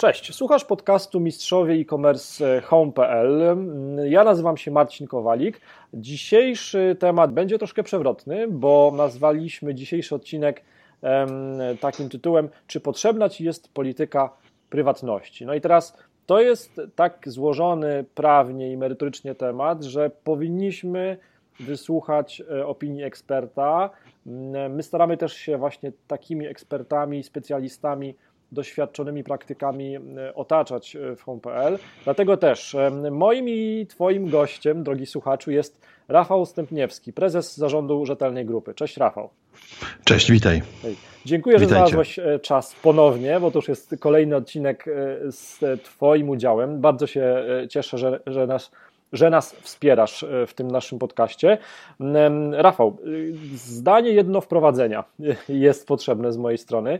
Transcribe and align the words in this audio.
Cześć, 0.00 0.34
słuchasz 0.34 0.64
podcastu 0.64 1.20
Mistrzowie 1.20 1.74
e-commerce 1.74 2.60
home.pl. 2.60 3.56
Ja 4.04 4.24
nazywam 4.24 4.56
się 4.56 4.70
Marcin 4.70 5.06
Kowalik. 5.06 5.60
Dzisiejszy 5.94 6.96
temat 6.98 7.32
będzie 7.32 7.58
troszkę 7.58 7.82
przewrotny, 7.82 8.48
bo 8.48 8.92
nazwaliśmy 8.96 9.74
dzisiejszy 9.74 10.14
odcinek 10.14 10.64
takim 11.80 12.08
tytułem: 12.08 12.48
Czy 12.66 12.80
potrzebna 12.80 13.28
Ci 13.28 13.44
jest 13.44 13.74
polityka 13.74 14.30
prywatności? 14.70 15.46
No 15.46 15.54
i 15.54 15.60
teraz 15.60 15.96
to 16.26 16.40
jest 16.40 16.80
tak 16.94 17.22
złożony 17.26 18.04
prawnie 18.14 18.72
i 18.72 18.76
merytorycznie 18.76 19.34
temat, 19.34 19.84
że 19.84 20.10
powinniśmy 20.10 21.18
wysłuchać 21.60 22.42
e, 22.50 22.66
opinii 22.66 23.02
eksperta. 23.02 23.90
My 24.70 24.82
staramy 24.82 25.16
też 25.16 25.32
się 25.32 25.58
właśnie 25.58 25.92
takimi 26.06 26.46
ekspertami, 26.46 27.22
specjalistami 27.22 28.14
doświadczonymi 28.52 29.24
praktykami 29.24 29.96
e, 29.96 30.00
otaczać 30.34 30.96
e, 30.96 31.16
w 31.16 31.22
home.pl. 31.22 31.78
Dlatego 32.04 32.36
też 32.36 32.74
e, 32.74 32.90
moim 33.10 33.48
i 33.48 33.86
Twoim 33.88 34.30
gościem, 34.30 34.82
drogi 34.84 35.06
słuchaczu, 35.06 35.50
jest 35.50 35.80
Rafał 36.08 36.46
Stępniewski, 36.46 37.12
prezes 37.12 37.56
zarządu 37.56 38.06
Rzetelnej 38.06 38.46
Grupy. 38.46 38.74
Cześć 38.74 38.96
Rafał. 38.96 39.30
Cześć, 40.04 40.30
witaj. 40.30 40.62
Dziękuję, 41.24 41.58
Witajcie. 41.58 41.74
że 41.74 41.86
znalazłeś 41.86 42.20
czas 42.42 42.74
ponownie, 42.82 43.40
bo 43.40 43.50
to 43.50 43.58
już 43.58 43.68
jest 43.68 43.96
kolejny 44.00 44.36
odcinek 44.36 44.84
z 45.30 45.60
Twoim 45.82 46.28
udziałem. 46.28 46.80
Bardzo 46.80 47.06
się 47.06 47.44
cieszę, 47.70 47.98
że, 47.98 48.20
że 48.26 48.46
nas 48.46 48.70
że 49.16 49.30
nas 49.30 49.52
wspierasz 49.52 50.22
e, 50.22 50.46
w 50.46 50.54
tym 50.54 50.70
naszym 50.70 50.98
podcaście. 50.98 51.58
Rafał, 52.52 52.88
e, 52.88 53.08
zdanie 53.54 54.10
jedno 54.10 54.40
wprowadzenia 54.40 55.04
jest 55.48 55.86
potrzebne 55.86 56.32
z 56.32 56.36
mojej 56.36 56.58
strony. 56.58 56.98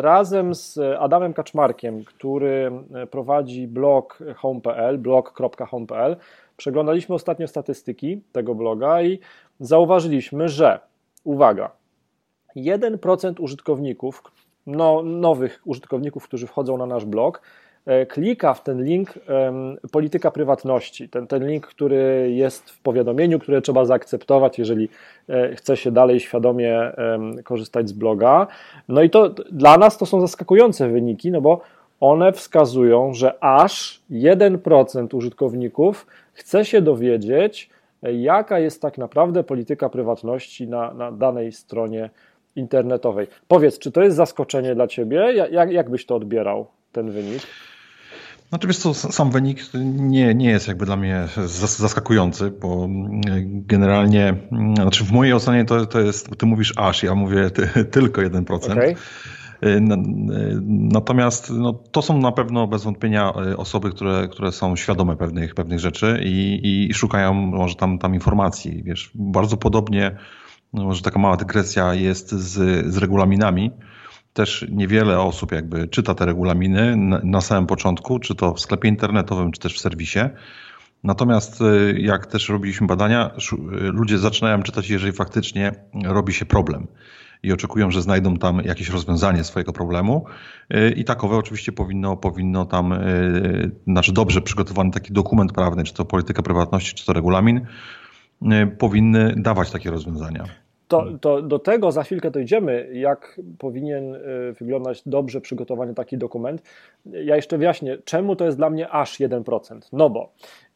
Razem 0.00 0.54
z 0.54 0.78
Adamem 0.98 1.34
Kaczmarkiem, 1.34 2.04
który 2.04 2.70
prowadzi 3.10 3.68
blog 3.68 4.18
home.pl, 4.36 4.98
blog.home.pl, 4.98 6.16
przeglądaliśmy 6.56 7.14
ostatnio 7.14 7.48
statystyki 7.48 8.22
tego 8.32 8.54
bloga 8.54 9.02
i 9.02 9.18
zauważyliśmy, 9.60 10.48
że 10.48 10.80
uwaga, 11.24 11.70
1% 12.56 13.40
użytkowników, 13.42 14.22
no, 14.66 15.02
nowych 15.02 15.60
użytkowników, 15.64 16.24
którzy 16.24 16.46
wchodzą 16.46 16.76
na 16.76 16.86
nasz 16.86 17.04
blog, 17.04 17.42
E, 17.42 17.71
klika 18.08 18.54
w 18.54 18.62
ten 18.62 18.84
link 18.84 19.14
polityka 19.92 20.30
prywatności, 20.30 21.08
ten, 21.08 21.26
ten 21.26 21.46
link, 21.46 21.66
który 21.66 22.32
jest 22.34 22.70
w 22.70 22.80
powiadomieniu, 22.80 23.38
które 23.38 23.62
trzeba 23.62 23.84
zaakceptować, 23.84 24.58
jeżeli 24.58 24.88
e, 25.28 25.54
chce 25.54 25.76
się 25.76 25.90
dalej 25.90 26.20
świadomie 26.20 26.92
korzystać 27.44 27.88
z 27.88 27.92
bloga. 27.92 28.46
No 28.88 29.02
i 29.02 29.10
to 29.10 29.28
dla 29.52 29.78
nas 29.78 29.98
to 29.98 30.06
są 30.06 30.20
zaskakujące 30.20 30.88
wyniki, 30.88 31.30
no 31.30 31.40
bo 31.40 31.60
one 32.00 32.32
wskazują, 32.32 33.14
że 33.14 33.44
aż 33.44 34.02
1% 34.10 35.16
użytkowników 35.16 36.06
chce 36.32 36.64
się 36.64 36.82
dowiedzieć, 36.82 37.70
jaka 38.02 38.58
jest 38.58 38.82
tak 38.82 38.98
naprawdę 38.98 39.44
polityka 39.44 39.88
prywatności 39.88 40.68
na, 40.68 40.94
na 40.94 41.12
danej 41.12 41.52
stronie 41.52 42.10
internetowej. 42.56 43.26
Powiedz, 43.48 43.78
czy 43.78 43.92
to 43.92 44.02
jest 44.02 44.16
zaskoczenie 44.16 44.74
dla 44.74 44.86
Ciebie? 44.86 45.32
Jak, 45.50 45.72
jak 45.72 45.90
byś 45.90 46.06
to 46.06 46.16
odbierał, 46.16 46.66
ten 46.92 47.12
wynik? 47.12 47.42
Znaczy 48.48 48.66
wiesz 48.66 48.78
co, 48.78 48.94
sam 48.94 49.30
wynik 49.30 49.58
nie, 49.94 50.34
nie 50.34 50.50
jest 50.50 50.68
jakby 50.68 50.86
dla 50.86 50.96
mnie 50.96 51.28
zaskakujący, 51.46 52.50
bo 52.50 52.88
generalnie, 53.44 54.34
znaczy 54.74 55.04
w 55.04 55.12
mojej 55.12 55.34
ocenie 55.34 55.64
to, 55.64 55.86
to 55.86 56.00
jest, 56.00 56.36
ty 56.38 56.46
mówisz 56.46 56.72
aż, 56.76 57.02
ja 57.02 57.14
mówię 57.14 57.50
ty, 57.50 57.68
tylko 57.90 58.20
1%. 58.20 58.72
Okay. 58.72 58.94
Natomiast 60.92 61.50
no, 61.50 61.72
to 61.72 62.02
są 62.02 62.18
na 62.18 62.32
pewno 62.32 62.66
bez 62.66 62.84
wątpienia 62.84 63.32
e, 63.32 63.56
osoby, 63.56 63.90
które, 63.90 64.28
które 64.28 64.52
są 64.52 64.76
świadome 64.76 65.16
pewnych, 65.16 65.54
pewnych 65.54 65.80
rzeczy 65.80 66.20
i, 66.24 66.60
i 66.90 66.94
szukają 66.94 67.34
może 67.34 67.74
tam, 67.74 67.98
tam 67.98 68.14
informacji. 68.14 68.82
Wiesz, 68.82 69.10
bardzo 69.14 69.56
podobnie, 69.56 70.16
no, 70.72 70.84
może 70.84 71.02
taka 71.02 71.18
mała 71.18 71.36
dygresja 71.36 71.94
jest 71.94 72.32
z, 72.32 72.86
z 72.92 72.96
regulaminami 72.96 73.70
też 74.32 74.66
niewiele 74.70 75.20
osób 75.20 75.52
jakby 75.52 75.88
czyta 75.88 76.14
te 76.14 76.26
regulaminy 76.26 76.96
na, 76.96 77.20
na 77.24 77.40
samym 77.40 77.66
początku, 77.66 78.18
czy 78.18 78.34
to 78.34 78.54
w 78.54 78.60
sklepie 78.60 78.88
internetowym, 78.88 79.52
czy 79.52 79.60
też 79.60 79.74
w 79.74 79.80
serwisie. 79.80 80.18
Natomiast 81.04 81.60
y, 81.60 81.96
jak 82.00 82.26
też 82.26 82.48
robiliśmy 82.48 82.86
badania, 82.86 83.30
y, 83.52 83.56
ludzie 83.72 84.18
zaczynają 84.18 84.62
czytać, 84.62 84.90
jeżeli 84.90 85.12
faktycznie 85.12 85.72
robi 86.04 86.32
się 86.32 86.44
problem 86.44 86.86
i 87.42 87.52
oczekują, 87.52 87.90
że 87.90 88.02
znajdą 88.02 88.36
tam 88.36 88.60
jakieś 88.64 88.88
rozwiązanie 88.88 89.44
swojego 89.44 89.72
problemu. 89.72 90.24
Y, 90.74 90.90
I 90.90 91.04
takowe 91.04 91.36
oczywiście 91.36 91.72
powinno, 91.72 92.16
powinno 92.16 92.64
tam, 92.64 92.94
znaczy 93.86 94.12
dobrze 94.12 94.40
przygotowany 94.40 94.90
taki 94.90 95.12
dokument 95.12 95.52
prawny, 95.52 95.84
czy 95.84 95.94
to 95.94 96.04
polityka 96.04 96.42
prywatności, 96.42 96.94
czy 96.94 97.06
to 97.06 97.12
regulamin, 97.12 97.66
powinny 98.78 99.34
dawać 99.36 99.70
takie 99.70 99.90
rozwiązania. 99.90 100.44
To, 100.92 101.18
to, 101.20 101.42
do 101.42 101.58
tego 101.58 101.92
za 101.92 102.02
chwilkę 102.02 102.30
dojdziemy, 102.30 102.88
jak 102.92 103.40
powinien 103.58 104.14
y, 104.14 104.20
wyglądać 104.60 105.02
dobrze 105.06 105.40
przygotowany 105.40 105.94
taki 105.94 106.18
dokument. 106.18 106.62
Ja 107.06 107.36
jeszcze 107.36 107.58
wyjaśnię, 107.58 107.98
czemu 108.04 108.36
to 108.36 108.44
jest 108.44 108.56
dla 108.56 108.70
mnie 108.70 108.88
aż 108.88 109.20
1%. 109.20 109.80
No 109.92 110.10
bo 110.10 110.32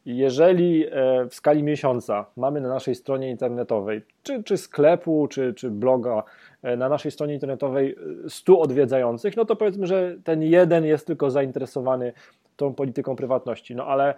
jeżeli 0.07 0.85
e, 0.85 0.89
w 1.29 1.35
skali 1.35 1.63
miesiąca 1.63 2.25
mamy 2.37 2.61
na 2.61 2.69
naszej 2.69 2.95
stronie 2.95 3.29
internetowej, 3.29 4.01
czy, 4.23 4.43
czy 4.43 4.57
sklepu, 4.57 5.27
czy, 5.27 5.53
czy 5.53 5.71
bloga, 5.71 6.23
e, 6.63 6.77
na 6.77 6.89
naszej 6.89 7.11
stronie 7.11 7.33
internetowej 7.33 7.95
100 8.27 8.53
e, 8.53 8.57
odwiedzających, 8.57 9.37
no 9.37 9.45
to 9.45 9.55
powiedzmy, 9.55 9.87
że 9.87 10.15
ten 10.23 10.43
jeden 10.43 10.85
jest 10.85 11.07
tylko 11.07 11.31
zainteresowany 11.31 12.13
tą 12.55 12.73
polityką 12.73 13.15
prywatności. 13.15 13.75
No 13.75 13.85
ale 13.85 14.13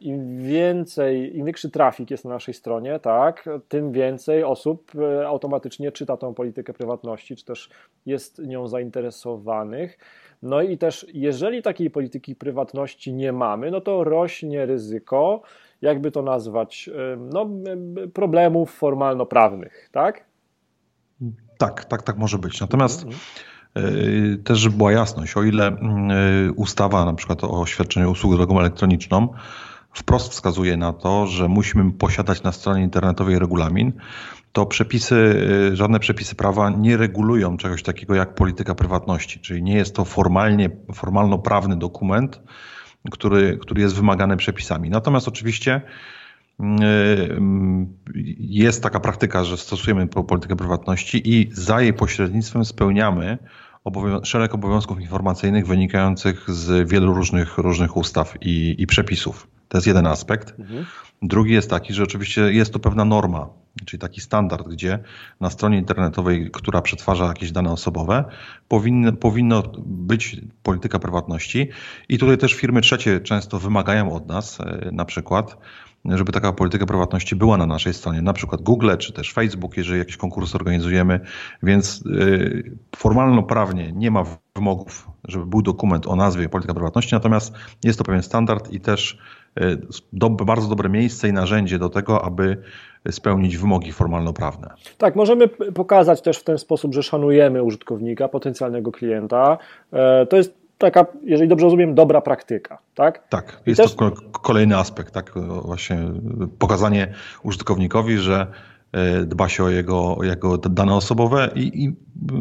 im 0.00 0.42
więcej, 0.42 1.36
im 1.36 1.44
większy 1.44 1.70
trafik 1.70 2.10
jest 2.10 2.24
na 2.24 2.30
naszej 2.30 2.54
stronie, 2.54 2.98
tak, 2.98 3.48
tym 3.68 3.92
więcej 3.92 4.44
osób 4.44 4.92
automatycznie 5.26 5.92
czyta 5.92 6.16
tą 6.16 6.34
politykę 6.34 6.72
prywatności, 6.72 7.36
czy 7.36 7.44
też 7.44 7.70
jest 8.06 8.38
nią 8.38 8.68
zainteresowanych. 8.68 9.98
No 10.44 10.62
i 10.62 10.78
też, 10.78 11.06
jeżeli 11.14 11.62
takiej 11.62 11.90
polityki 11.90 12.36
prywatności 12.36 13.12
nie 13.12 13.32
mamy, 13.32 13.70
no 13.70 13.80
to 13.80 14.04
rośnie 14.04 14.66
ryzyko, 14.66 15.42
jakby 15.82 16.10
to 16.10 16.22
nazwać, 16.22 16.90
no, 17.32 17.50
problemów 18.14 18.70
formalno-prawnych, 18.70 19.88
tak? 19.92 20.24
Tak, 21.58 21.84
tak, 21.84 22.02
tak 22.02 22.16
może 22.16 22.38
być. 22.38 22.60
Natomiast 22.60 23.06
yy, 23.74 24.38
też, 24.44 24.58
żeby 24.58 24.76
była 24.76 24.92
jasność, 24.92 25.36
o 25.36 25.42
ile 25.42 25.76
yy, 26.46 26.52
ustawa 26.52 27.04
na 27.04 27.14
przykład 27.14 27.44
o 27.44 27.66
świadczeniu 27.66 28.10
usług 28.10 28.36
drogą 28.36 28.60
elektroniczną 28.60 29.28
wprost 29.94 30.32
wskazuje 30.32 30.76
na 30.76 30.92
to, 30.92 31.26
że 31.26 31.48
musimy 31.48 31.92
posiadać 31.92 32.42
na 32.42 32.52
stronie 32.52 32.82
internetowej 32.82 33.38
regulamin, 33.38 33.92
to 34.52 34.66
przepisy, 34.66 35.14
y, 35.72 35.76
żadne 35.76 36.00
przepisy 36.00 36.34
prawa 36.34 36.70
nie 36.70 36.96
regulują 36.96 37.56
czegoś 37.56 37.82
takiego 37.82 38.14
jak 38.14 38.34
polityka 38.34 38.74
prywatności, 38.74 39.40
czyli 39.40 39.62
nie 39.62 39.74
jest 39.74 39.94
to 39.94 40.04
formalnie, 40.04 40.70
formalno-prawny 40.94 41.76
dokument, 41.76 42.40
który, 43.10 43.58
który 43.58 43.80
jest 43.80 43.94
wymagany 43.94 44.36
przepisami. 44.36 44.90
Natomiast 44.90 45.28
oczywiście 45.28 45.82
y, 46.60 46.64
jest 48.38 48.82
taka 48.82 49.00
praktyka, 49.00 49.44
że 49.44 49.56
stosujemy 49.56 50.06
politykę 50.06 50.56
prywatności 50.56 51.22
i 51.38 51.50
za 51.52 51.80
jej 51.80 51.92
pośrednictwem 51.94 52.64
spełniamy 52.64 53.38
obowią 53.84 54.24
szereg 54.24 54.54
obowiązków 54.54 55.00
informacyjnych 55.00 55.66
wynikających 55.66 56.50
z 56.50 56.88
wielu 56.88 57.14
różnych, 57.14 57.58
różnych 57.58 57.96
ustaw 57.96 58.34
i, 58.40 58.74
i 58.78 58.86
przepisów. 58.86 59.53
To 59.74 59.78
jest 59.78 59.86
jeden 59.86 60.06
aspekt. 60.06 60.54
Mhm. 60.58 60.84
Drugi 61.22 61.52
jest 61.52 61.70
taki, 61.70 61.94
że 61.94 62.02
oczywiście 62.02 62.52
jest 62.52 62.72
to 62.72 62.78
pewna 62.78 63.04
norma, 63.04 63.48
czyli 63.86 64.00
taki 64.00 64.20
standard, 64.20 64.68
gdzie 64.68 64.98
na 65.40 65.50
stronie 65.50 65.78
internetowej, 65.78 66.50
która 66.52 66.82
przetwarza 66.82 67.26
jakieś 67.26 67.52
dane 67.52 67.70
osobowe, 67.70 68.24
powinno, 68.68 69.12
powinno 69.12 69.62
być 69.86 70.40
polityka 70.62 70.98
prywatności. 70.98 71.68
I 72.08 72.18
tutaj 72.18 72.38
też 72.38 72.54
firmy 72.54 72.80
trzecie 72.80 73.20
często 73.20 73.58
wymagają 73.58 74.12
od 74.12 74.26
nas, 74.26 74.60
e, 74.60 74.90
na 74.92 75.04
przykład, 75.04 75.56
żeby 76.04 76.32
taka 76.32 76.52
polityka 76.52 76.86
prywatności 76.86 77.36
była 77.36 77.56
na 77.56 77.66
naszej 77.66 77.94
stronie, 77.94 78.22
na 78.22 78.32
przykład 78.32 78.62
Google 78.62 78.96
czy 78.98 79.12
też 79.12 79.32
Facebook, 79.32 79.76
jeżeli 79.76 79.98
jakiś 79.98 80.16
konkurs 80.16 80.54
organizujemy, 80.54 81.20
więc 81.62 82.04
e, 82.06 82.96
formalno-prawnie 82.96 83.92
nie 83.92 84.10
ma 84.10 84.24
wymogów, 84.56 85.10
żeby 85.24 85.46
był 85.46 85.62
dokument 85.62 86.06
o 86.06 86.16
nazwie 86.16 86.48
polityka 86.48 86.74
prywatności, 86.74 87.14
natomiast 87.14 87.54
jest 87.84 87.98
to 87.98 88.04
pewien 88.04 88.22
standard 88.22 88.72
i 88.72 88.80
też 88.80 89.18
do, 90.12 90.30
bardzo 90.30 90.68
dobre 90.68 90.88
miejsce 90.88 91.28
i 91.28 91.32
narzędzie 91.32 91.78
do 91.78 91.88
tego, 91.88 92.24
aby 92.24 92.56
spełnić 93.10 93.56
wymogi 93.56 93.92
formalno-prawne. 93.92 94.74
Tak, 94.98 95.16
możemy 95.16 95.48
pokazać 95.48 96.22
też 96.22 96.38
w 96.38 96.44
ten 96.44 96.58
sposób, 96.58 96.94
że 96.94 97.02
szanujemy 97.02 97.62
użytkownika, 97.62 98.28
potencjalnego 98.28 98.92
klienta. 98.92 99.58
E, 99.92 100.26
to 100.26 100.36
jest 100.36 100.54
taka, 100.78 101.06
jeżeli 101.22 101.48
dobrze 101.48 101.64
rozumiem, 101.64 101.94
dobra 101.94 102.20
praktyka, 102.20 102.78
tak? 102.94 103.28
Tak, 103.28 103.60
jest 103.66 103.80
też... 103.80 103.94
to 103.94 104.10
kolejny 104.42 104.76
aspekt, 104.76 105.14
tak? 105.14 105.32
Właśnie 105.64 105.98
pokazanie 106.58 107.14
użytkownikowi, 107.42 108.18
że 108.18 108.46
dba 109.26 109.48
się 109.48 109.64
o 109.64 109.70
jego, 109.70 110.18
jego 110.22 110.58
dane 110.58 110.94
osobowe 110.94 111.50
i, 111.54 111.84
i 111.84 111.94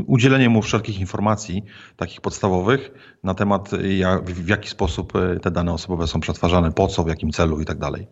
udzielenie 0.08 0.50
mu 0.50 0.62
wszelkich 0.62 1.00
informacji, 1.00 1.64
takich 1.98 2.22
podstawowych, 2.22 2.92
na 3.24 3.34
temat, 3.34 3.70
jak, 3.98 4.24
w 4.24 4.48
jaki 4.48 4.70
sposób 4.70 5.14
te 5.42 5.52
dane 5.52 5.74
osobowe 5.74 6.08
są 6.08 6.20
przetwarzane, 6.20 6.72
po 6.72 6.88
co, 6.88 7.04
w 7.04 7.08
jakim 7.08 7.32
celu 7.32 7.62
i 7.62 7.66
tak 7.66 7.78
dalej. 7.78 8.08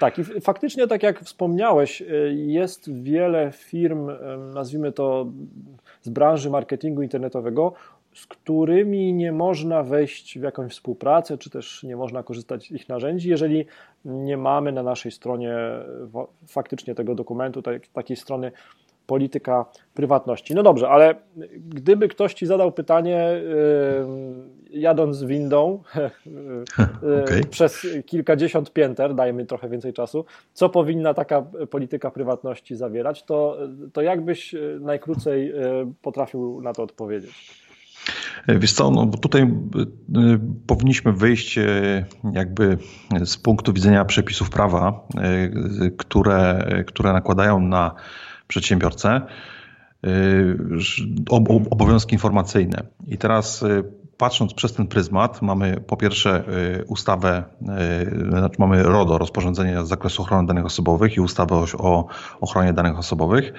Tak, 0.00 0.18
i 0.18 0.24
faktycznie, 0.40 0.86
tak 0.86 1.02
jak 1.02 1.20
wspomniałeś, 1.20 2.02
jest 2.34 3.02
wiele 3.02 3.52
firm, 3.52 4.10
nazwijmy 4.54 4.92
to 4.92 5.26
z 6.02 6.08
branży 6.08 6.50
marketingu 6.50 7.02
internetowego, 7.02 7.72
z 8.16 8.26
którymi 8.26 9.12
nie 9.12 9.32
można 9.32 9.82
wejść 9.82 10.38
w 10.38 10.42
jakąś 10.42 10.72
współpracę, 10.72 11.38
czy 11.38 11.50
też 11.50 11.82
nie 11.82 11.96
można 11.96 12.22
korzystać 12.22 12.66
z 12.66 12.70
ich 12.70 12.88
narzędzi, 12.88 13.28
jeżeli 13.28 13.64
nie 14.04 14.36
mamy 14.36 14.72
na 14.72 14.82
naszej 14.82 15.12
stronie 15.12 15.56
faktycznie 16.46 16.94
tego 16.94 17.14
dokumentu, 17.14 17.62
takiej 17.92 18.16
strony 18.16 18.52
polityka 19.06 19.64
prywatności. 19.94 20.54
No 20.54 20.62
dobrze, 20.62 20.88
ale 20.88 21.14
gdyby 21.58 22.08
ktoś 22.08 22.34
ci 22.34 22.46
zadał 22.46 22.72
pytanie, 22.72 23.40
yy, 24.70 24.80
jadąc 24.80 25.24
windą 25.24 25.82
yy, 27.02 27.22
okay. 27.22 27.40
przez 27.50 27.86
kilkadziesiąt 28.06 28.72
pięter, 28.72 29.14
dajmy 29.14 29.46
trochę 29.46 29.68
więcej 29.68 29.92
czasu, 29.92 30.24
co 30.52 30.68
powinna 30.68 31.14
taka 31.14 31.42
polityka 31.70 32.10
prywatności 32.10 32.76
zawierać, 32.76 33.22
to, 33.22 33.58
to 33.92 34.02
jakbyś 34.02 34.54
najkrócej 34.80 35.46
yy, 35.46 35.54
potrafił 36.02 36.60
na 36.60 36.72
to 36.72 36.82
odpowiedzieć? 36.82 37.65
Wiesz 38.48 38.72
co, 38.72 38.90
no 38.90 39.06
bo 39.06 39.18
tutaj 39.18 39.54
powinniśmy 40.66 41.12
wyjść 41.12 41.58
jakby 42.32 42.78
z 43.24 43.36
punktu 43.36 43.72
widzenia 43.72 44.04
przepisów 44.04 44.50
prawa, 44.50 45.08
które, 45.96 46.68
które 46.86 47.12
nakładają 47.12 47.60
na 47.60 47.94
przedsiębiorcę 48.48 49.20
obowiązki 51.70 52.14
informacyjne. 52.14 52.82
I 53.06 53.18
teraz 53.18 53.64
patrząc 54.18 54.54
przez 54.54 54.72
ten 54.72 54.86
pryzmat, 54.86 55.42
mamy 55.42 55.80
po 55.86 55.96
pierwsze 55.96 56.44
y, 56.80 56.84
ustawę, 56.84 57.44
y, 57.62 58.30
znaczy 58.30 58.56
mamy 58.58 58.82
RODO, 58.82 59.18
rozporządzenie 59.18 59.84
z 59.84 59.88
zakresu 59.88 60.22
ochrony 60.22 60.46
danych 60.46 60.64
osobowych 60.64 61.16
i 61.16 61.20
ustawę 61.20 61.64
o 61.78 62.06
ochronie 62.40 62.72
danych 62.72 62.98
osobowych. 62.98 63.52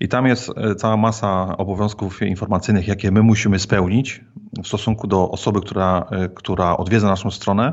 I 0.00 0.08
tam 0.08 0.26
jest 0.26 0.48
y, 0.48 0.74
cała 0.74 0.96
masa 0.96 1.56
obowiązków 1.56 2.22
informacyjnych, 2.22 2.88
jakie 2.88 3.10
my 3.10 3.22
musimy 3.22 3.58
spełnić 3.58 4.24
w 4.62 4.66
stosunku 4.66 5.06
do 5.06 5.30
osoby, 5.30 5.60
która, 5.60 6.06
która 6.34 6.76
odwiedza 6.76 7.06
naszą 7.06 7.30
stronę, 7.30 7.72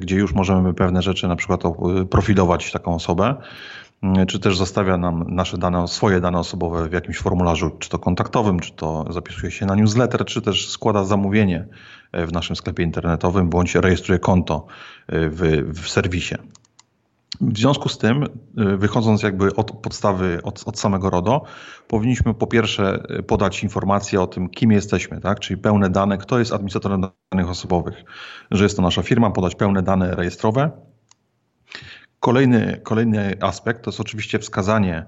gdzie 0.00 0.16
już 0.16 0.34
możemy 0.34 0.74
pewne 0.74 1.02
rzeczy 1.02 1.28
na 1.28 1.36
przykład 1.36 1.62
profilować 2.10 2.72
taką 2.72 2.94
osobę. 2.94 3.34
Mm, 4.02 4.26
czy 4.26 4.40
też 4.40 4.56
zostawia 4.56 4.96
nam 4.96 5.24
nasze 5.28 5.58
dane, 5.58 5.88
swoje 5.88 6.20
dane 6.20 6.38
osobowe 6.38 6.88
w 6.88 6.92
jakimś 6.92 7.18
formularzu, 7.18 7.70
czy 7.78 7.88
to 7.88 7.98
kontaktowym, 7.98 8.60
czy 8.60 8.72
to 8.72 9.04
zapisuje 9.10 9.52
się 9.52 9.66
na 9.66 9.74
newsletter, 9.74 10.24
czy 10.24 10.42
też 10.42 10.70
składa 10.70 11.04
zamówienie 11.04 11.66
e, 12.12 12.26
w 12.26 12.32
naszym 12.32 12.56
sklepie 12.56 12.82
internetowym, 12.82 13.48
bądź 13.48 13.74
rejestruje 13.74 14.18
konto 14.18 14.66
e, 15.06 15.30
w, 15.30 15.40
w 15.82 15.88
serwisie. 15.88 16.34
W 17.40 17.58
związku 17.58 17.88
z 17.88 17.98
tym, 17.98 18.22
e, 18.22 18.28
wychodząc 18.76 19.22
jakby 19.22 19.54
od 19.54 19.70
podstawy, 19.70 20.40
od, 20.42 20.62
od, 20.66 20.78
samego 20.78 21.10
RODO, 21.10 21.42
powinniśmy 21.88 22.34
po 22.34 22.46
pierwsze 22.46 23.02
podać 23.26 23.62
informację 23.62 24.20
o 24.20 24.26
tym, 24.26 24.48
kim 24.48 24.72
jesteśmy, 24.72 25.20
tak? 25.20 25.40
czyli 25.40 25.60
pełne 25.60 25.90
dane, 25.90 26.18
kto 26.18 26.38
jest 26.38 26.52
administratorem 26.52 27.02
danych 27.32 27.50
osobowych, 27.50 28.04
że 28.50 28.64
jest 28.64 28.76
to 28.76 28.82
nasza 28.82 29.02
firma, 29.02 29.30
podać 29.30 29.54
pełne 29.54 29.82
dane 29.82 30.14
rejestrowe, 30.14 30.70
Kolejny, 32.20 32.80
kolejny 32.82 33.36
aspekt 33.40 33.82
to 33.82 33.90
jest 33.90 34.00
oczywiście 34.00 34.38
wskazanie, 34.38 35.06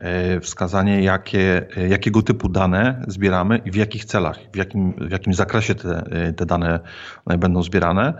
e, 0.00 0.40
wskazanie 0.40 1.02
jakie, 1.02 1.66
jakiego 1.88 2.22
typu 2.22 2.48
dane 2.48 3.04
zbieramy 3.08 3.58
i 3.64 3.70
w 3.70 3.74
jakich 3.74 4.04
celach, 4.04 4.38
w 4.52 4.56
jakim, 4.56 4.92
w 4.92 5.10
jakim 5.10 5.34
zakresie 5.34 5.74
te, 5.74 6.32
te 6.36 6.46
dane 6.46 6.80
będą 7.26 7.62
zbierane. 7.62 8.14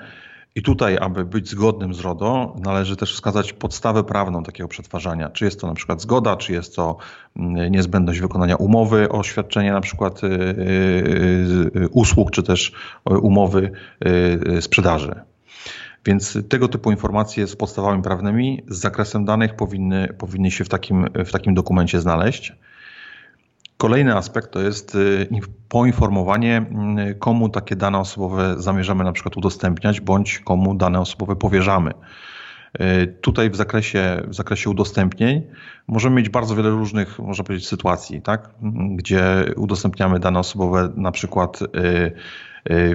I 0.55 0.62
tutaj, 0.62 0.99
aby 1.00 1.25
być 1.25 1.50
zgodnym 1.50 1.94
z 1.94 2.00
RODO, 2.00 2.56
należy 2.64 2.96
też 2.96 3.14
wskazać 3.14 3.52
podstawę 3.52 4.05
prawną 4.05 4.43
takiego 4.43 4.69
przetwarzania. 4.69 5.31
Czy 5.31 5.44
jest 5.44 5.61
to 5.61 5.67
na 5.67 5.75
przykład 5.75 6.00
zgoda, 6.00 6.37
czy 6.37 6.52
jest 6.52 6.76
to 6.76 6.96
mm, 7.37 7.73
niezbędność 7.73 8.20
wykonania 8.20 8.56
umowy 8.56 9.08
o 9.08 9.23
świadczenie 9.23 9.73
na 9.73 9.81
przykład 9.81 10.25
y, 10.25 10.26
y, 10.26 10.31
y, 11.76 11.88
usług, 11.90 12.31
czy 12.31 12.43
też 12.43 12.73
umowy 13.05 13.73
sprzedaży. 14.61 15.20
Więc 16.08 16.38
tego 16.49 16.69
typu 16.69 16.90
informacje 16.90 17.46
z 17.46 17.56
podstawami 17.56 18.02
prawnymi, 18.02 18.62
z 18.69 18.78
zakresem 18.78 19.25
danych 19.25 19.55
powinny, 19.55 20.08
powinny 20.19 20.50
się 20.50 20.64
w 20.64 20.69
takim, 20.69 21.06
w 21.14 21.32
takim 21.32 21.55
dokumencie 21.55 22.00
znaleźć. 22.00 22.52
Kolejny 23.76 24.16
aspekt 24.16 24.50
to 24.50 24.60
jest 24.60 24.94
y, 24.94 25.28
poinformowanie, 25.69 26.66
y, 27.10 27.14
komu 27.14 27.49
takie 27.49 27.76
dane 27.76 27.99
osobowe 27.99 28.55
zamierzamy 28.58 29.05
na 29.05 29.12
przykład 29.12 29.37
udostępniać, 29.37 30.00
bądź 30.00 30.38
komu 30.38 30.75
dane 30.75 31.00
osobowe 31.00 31.37
powierzamy. 31.37 31.90
Y, 32.81 33.06
tutaj 33.20 33.50
w 33.50 33.56
zakresie, 33.56 34.22
w 34.28 34.34
zakresie 34.34 34.70
udostępnień 34.70 35.43
możemy 35.87 36.16
mieć 36.16 36.28
bardzo 36.28 36.56
wiele 36.56 36.70
różnych, 36.70 37.19
można 37.19 37.44
powiedzieć, 37.44 37.69
sytuacji, 37.69 38.22
tak? 38.22 38.50
gdzie 38.90 39.44
udostępniamy 39.56 40.19
dane 40.19 40.38
osobowe 40.38 40.93
na 40.96 41.12
przykład 41.12 41.61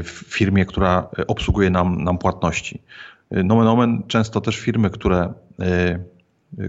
w 0.04 0.24
firmie, 0.27 0.65
która 0.65 1.10
obsługuje 1.27 1.69
nam, 1.69 2.04
nam 2.04 2.18
płatności. 2.18 2.81
Nomen 3.31 3.68
omen 3.68 4.04
często 4.07 4.42
też 4.42 4.60
firmy, 4.60 4.89
które, 4.89 5.33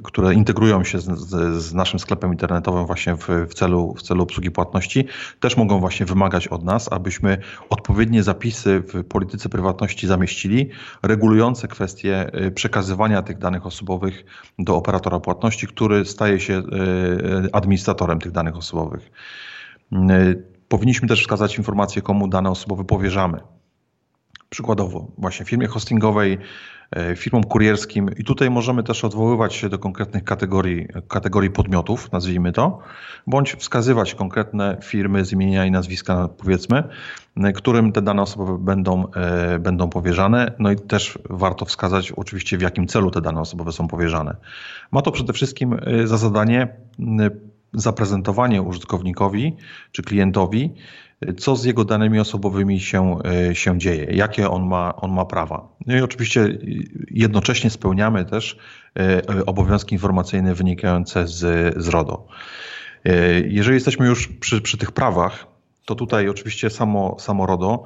które 0.02 0.34
integrują 0.34 0.84
się 0.84 0.98
z, 0.98 1.04
z, 1.04 1.62
z 1.62 1.74
naszym 1.74 1.98
sklepem 1.98 2.32
internetowym 2.32 2.86
właśnie 2.86 3.16
w, 3.16 3.28
w, 3.48 3.54
celu, 3.54 3.94
w 3.94 4.02
celu 4.02 4.22
obsługi 4.22 4.50
płatności, 4.50 5.06
też 5.40 5.56
mogą 5.56 5.80
właśnie 5.80 6.06
wymagać 6.06 6.48
od 6.48 6.64
nas, 6.64 6.92
abyśmy 6.92 7.38
odpowiednie 7.70 8.22
zapisy 8.22 8.82
w 8.94 9.04
polityce 9.04 9.48
prywatności 9.48 10.06
zamieścili, 10.06 10.70
regulujące 11.02 11.68
kwestie 11.68 12.30
przekazywania 12.54 13.22
tych 13.22 13.38
danych 13.38 13.66
osobowych 13.66 14.24
do 14.58 14.76
operatora 14.76 15.20
płatności, 15.20 15.66
który 15.66 16.04
staje 16.04 16.40
się 16.40 16.62
administratorem 17.52 18.18
tych 18.18 18.32
danych 18.32 18.56
osobowych. 18.56 19.10
Powinniśmy 20.74 21.08
też 21.08 21.20
wskazać 21.20 21.58
informację, 21.58 22.02
komu 22.02 22.28
dane 22.28 22.50
osobowe 22.50 22.84
powierzamy. 22.84 23.40
Przykładowo, 24.48 25.06
właśnie 25.18 25.46
firmie 25.46 25.66
hostingowej, 25.66 26.38
e, 26.90 27.16
firmom 27.16 27.44
kurierskim, 27.44 28.10
i 28.18 28.24
tutaj 28.24 28.50
możemy 28.50 28.82
też 28.82 29.04
odwoływać 29.04 29.54
się 29.54 29.68
do 29.68 29.78
konkretnych 29.78 30.24
kategorii, 30.24 30.86
kategorii 31.08 31.50
podmiotów, 31.50 32.12
nazwijmy 32.12 32.52
to, 32.52 32.78
bądź 33.26 33.54
wskazywać 33.54 34.14
konkretne 34.14 34.76
firmy 34.82 35.24
z 35.24 35.32
imienia 35.32 35.66
i 35.66 35.70
nazwiska, 35.70 36.28
powiedzmy, 36.28 36.84
e, 37.36 37.52
którym 37.52 37.92
te 37.92 38.02
dane 38.02 38.22
osobowe 38.22 38.58
będą, 38.58 39.10
e, 39.10 39.58
będą 39.58 39.88
powierzane. 39.88 40.52
No 40.58 40.70
i 40.70 40.76
też 40.76 41.18
warto 41.30 41.64
wskazać, 41.64 42.12
oczywiście, 42.12 42.58
w 42.58 42.62
jakim 42.62 42.86
celu 42.86 43.10
te 43.10 43.20
dane 43.20 43.40
osobowe 43.40 43.72
są 43.72 43.88
powierzane. 43.88 44.36
Ma 44.90 45.02
to 45.02 45.12
przede 45.12 45.32
wszystkim 45.32 45.76
za 46.04 46.16
zadanie 46.16 46.68
zaprezentowanie 47.74 48.62
użytkownikowi 48.62 49.56
czy 49.92 50.02
klientowi, 50.02 50.74
co 51.38 51.56
z 51.56 51.64
jego 51.64 51.84
danymi 51.84 52.20
osobowymi 52.20 52.80
się, 52.80 53.18
e, 53.50 53.54
się 53.54 53.78
dzieje, 53.78 54.04
jakie 54.04 54.50
on 54.50 54.66
ma, 54.66 54.96
on 54.96 55.12
ma 55.12 55.24
prawa. 55.24 55.68
No 55.86 55.96
i 55.96 56.00
oczywiście 56.00 56.58
jednocześnie 57.10 57.70
spełniamy 57.70 58.24
też 58.24 58.58
e, 58.98 59.22
obowiązki 59.46 59.94
informacyjne 59.94 60.54
wynikające 60.54 61.26
z, 61.26 61.38
z 61.76 61.88
RODO. 61.88 62.26
E, 63.04 63.40
jeżeli 63.40 63.74
jesteśmy 63.74 64.06
już 64.06 64.28
przy, 64.28 64.60
przy 64.60 64.78
tych 64.78 64.92
prawach, 64.92 65.46
to 65.84 65.94
tutaj 65.94 66.28
oczywiście 66.28 66.70
samo, 66.70 67.16
samo 67.18 67.46
RODO 67.46 67.84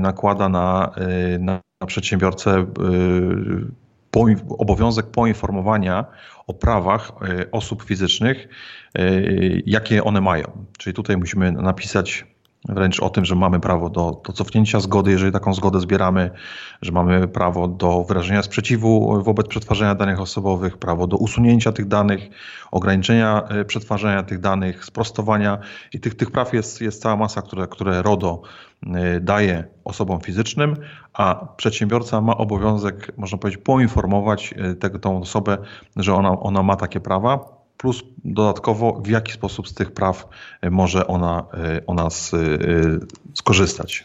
nakłada 0.00 0.48
na, 0.48 0.94
na 1.38 1.60
przedsiębiorcę 1.86 2.66
obowiązek 4.58 5.06
poinformowania 5.06 6.04
o 6.46 6.54
prawach 6.54 7.12
e, 7.22 7.50
osób 7.50 7.82
fizycznych, 7.82 8.48
e, 8.94 9.10
jakie 9.66 10.04
one 10.04 10.20
mają. 10.20 10.66
Czyli 10.78 10.94
tutaj 10.94 11.16
musimy 11.16 11.52
napisać 11.52 12.33
wręcz 12.68 13.00
o 13.00 13.10
tym, 13.10 13.24
że 13.24 13.34
mamy 13.34 13.60
prawo 13.60 13.90
do, 13.90 14.22
do 14.26 14.32
cofnięcia 14.32 14.80
zgody, 14.80 15.10
jeżeli 15.10 15.32
taką 15.32 15.54
zgodę 15.54 15.80
zbieramy, 15.80 16.30
że 16.82 16.92
mamy 16.92 17.28
prawo 17.28 17.68
do 17.68 18.04
wyrażenia 18.04 18.42
sprzeciwu 18.42 19.22
wobec 19.22 19.48
przetwarzania 19.48 19.94
danych 19.94 20.20
osobowych, 20.20 20.78
prawo 20.78 21.06
do 21.06 21.16
usunięcia 21.16 21.72
tych 21.72 21.88
danych, 21.88 22.28
ograniczenia 22.70 23.42
e, 23.48 23.64
przetwarzania 23.64 24.22
tych 24.22 24.40
danych, 24.40 24.84
sprostowania. 24.84 25.58
I 25.92 26.00
tych, 26.00 26.14
tych 26.14 26.30
praw 26.30 26.52
jest, 26.52 26.80
jest 26.80 27.02
cała 27.02 27.16
masa, 27.16 27.42
które, 27.42 27.66
które 27.66 28.02
RODO 28.02 28.42
e, 28.86 29.20
daje 29.20 29.64
osobom 29.84 30.20
fizycznym, 30.20 30.76
a 31.12 31.46
przedsiębiorca 31.56 32.20
ma 32.20 32.36
obowiązek, 32.36 33.12
można 33.16 33.38
powiedzieć, 33.38 33.62
poinformować 33.62 34.54
e, 34.56 34.74
tę, 34.74 35.18
osobę, 35.20 35.58
że 35.96 36.14
ona, 36.14 36.40
ona 36.40 36.62
ma 36.62 36.76
takie 36.76 37.00
prawa, 37.00 37.63
plus 37.84 38.02
dodatkowo 38.24 38.92
w 38.92 39.08
jaki 39.08 39.32
sposób 39.32 39.68
z 39.68 39.74
tych 39.74 39.92
praw 39.92 40.28
może 40.70 41.06
ona, 41.06 41.46
ona 41.86 42.10
z, 42.10 42.32
skorzystać. 43.34 44.04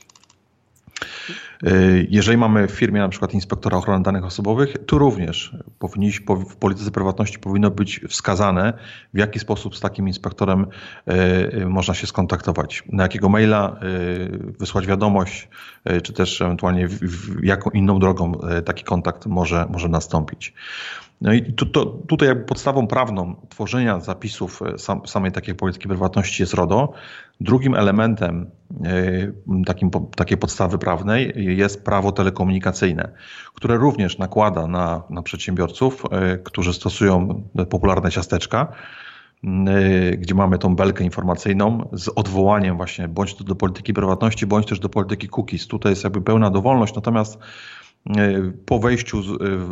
Y, 1.67 2.07
jeżeli 2.09 2.37
mamy 2.37 2.67
w 2.67 2.71
firmie 2.71 2.99
na 2.99 3.09
przykład 3.09 3.33
inspektora 3.33 3.77
ochrony 3.77 4.03
danych 4.03 4.25
osobowych, 4.25 4.75
tu 4.85 4.97
również 4.97 5.55
w 6.49 6.55
polityce 6.55 6.91
prywatności 6.91 7.39
powinno 7.39 7.71
być 7.71 8.01
wskazane, 8.09 8.73
w 9.13 9.17
jaki 9.17 9.39
sposób 9.39 9.75
z 9.75 9.79
takim 9.79 10.07
inspektorem 10.07 10.67
y, 11.61 11.65
można 11.65 11.93
się 11.93 12.07
skontaktować, 12.07 12.83
na 12.91 13.03
jakiego 13.03 13.29
maila 13.29 13.79
wysłać 14.59 14.87
wiadomość, 14.87 15.49
czy 16.03 16.13
też 16.13 16.41
ewentualnie 16.41 16.87
w 16.87 17.43
jaką 17.43 17.69
inną 17.69 17.99
drogą 17.99 18.31
taki 18.65 18.83
kontakt 18.83 19.25
może, 19.25 19.65
może 19.69 19.89
nastąpić. 19.89 20.53
No 21.21 21.33
i 21.33 21.53
to, 21.53 21.85
tutaj 21.85 22.27
jakby 22.27 22.45
podstawą 22.45 22.87
prawną 22.87 23.35
tworzenia 23.49 23.99
zapisów 23.99 24.59
sam, 24.77 25.07
samej 25.07 25.31
takiej 25.31 25.55
polityki 25.55 25.87
prywatności 25.87 26.43
jest 26.43 26.53
RODO. 26.53 26.93
Drugim 27.41 27.75
elementem 27.75 28.51
takim, 29.65 29.89
takiej 30.15 30.37
podstawy 30.37 30.77
prawnej 30.77 31.33
jest 31.55 31.85
prawo 31.85 32.11
telekomunikacyjne, 32.11 33.11
które 33.53 33.77
również 33.77 34.17
nakłada 34.17 34.67
na, 34.67 35.03
na 35.09 35.21
przedsiębiorców, 35.21 36.03
e, 36.11 36.37
którzy 36.37 36.73
stosują 36.73 37.43
popularne 37.69 38.11
ciasteczka, 38.11 38.73
gdzie 40.17 40.35
mamy 40.35 40.57
tą 40.57 40.75
belkę 40.75 41.03
informacyjną 41.03 41.89
z 41.93 42.09
odwołaniem 42.15 42.77
właśnie 42.77 43.07
bądź 43.07 43.43
do 43.43 43.55
polityki 43.55 43.93
prywatności, 43.93 44.45
bądź 44.45 44.67
też 44.67 44.79
do 44.79 44.89
polityki 44.89 45.27
cookies. 45.37 45.67
Tutaj 45.67 45.91
jest 45.91 46.03
jakby 46.03 46.21
pełna 46.21 46.49
dowolność, 46.49 46.95
natomiast 46.95 47.39
po 48.65 48.79
wejściu 48.79 49.21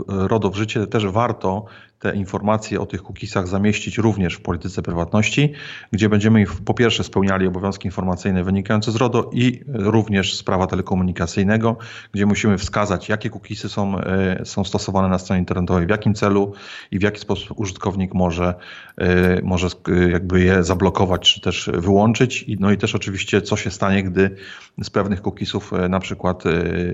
RODO 0.07 0.49
w 0.49 0.55
życie 0.55 0.87
też 0.87 1.07
warto 1.07 1.65
te 1.99 2.15
informacje 2.15 2.81
o 2.81 2.85
tych 2.85 3.03
cookiesach 3.03 3.47
zamieścić 3.47 3.97
również 3.97 4.33
w 4.33 4.41
polityce 4.41 4.81
prywatności, 4.81 5.53
gdzie 5.91 6.09
będziemy 6.09 6.45
po 6.65 6.73
pierwsze 6.73 7.03
spełniali 7.03 7.47
obowiązki 7.47 7.87
informacyjne 7.87 8.43
wynikające 8.43 8.91
z 8.91 8.95
RODO 8.95 9.29
i 9.33 9.61
również 9.67 10.35
z 10.35 10.43
prawa 10.43 10.67
telekomunikacyjnego, 10.67 11.77
gdzie 12.11 12.25
musimy 12.25 12.57
wskazać, 12.57 13.09
jakie 13.09 13.29
cookiesy 13.29 13.69
są, 13.69 13.99
e, 13.99 14.45
są 14.45 14.63
stosowane 14.63 15.07
na 15.07 15.19
stronie 15.19 15.39
internetowej, 15.39 15.85
w 15.85 15.89
jakim 15.89 16.13
celu 16.13 16.53
i 16.91 16.99
w 16.99 17.01
jaki 17.01 17.19
sposób 17.19 17.59
użytkownik 17.59 18.13
może, 18.13 18.53
e, 18.97 19.41
może 19.41 19.67
jakby 20.11 20.41
je 20.41 20.63
zablokować 20.63 21.33
czy 21.33 21.41
też 21.41 21.69
wyłączyć. 21.73 22.45
No 22.59 22.71
i 22.71 22.77
też 22.77 22.95
oczywiście, 22.95 23.41
co 23.41 23.55
się 23.55 23.71
stanie, 23.71 24.03
gdy 24.03 24.35
z 24.81 24.89
pewnych 24.89 25.21
cookiesów 25.21 25.73
e, 25.73 25.89
na 25.89 25.99
przykład 25.99 26.43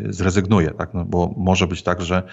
zrezygnuje, 0.09 0.71
tak? 0.71 0.93
No 0.93 1.05
bo 1.05 1.33
może 1.37 1.67
być 1.67 1.83
tak, 1.83 2.01
że 2.01 2.23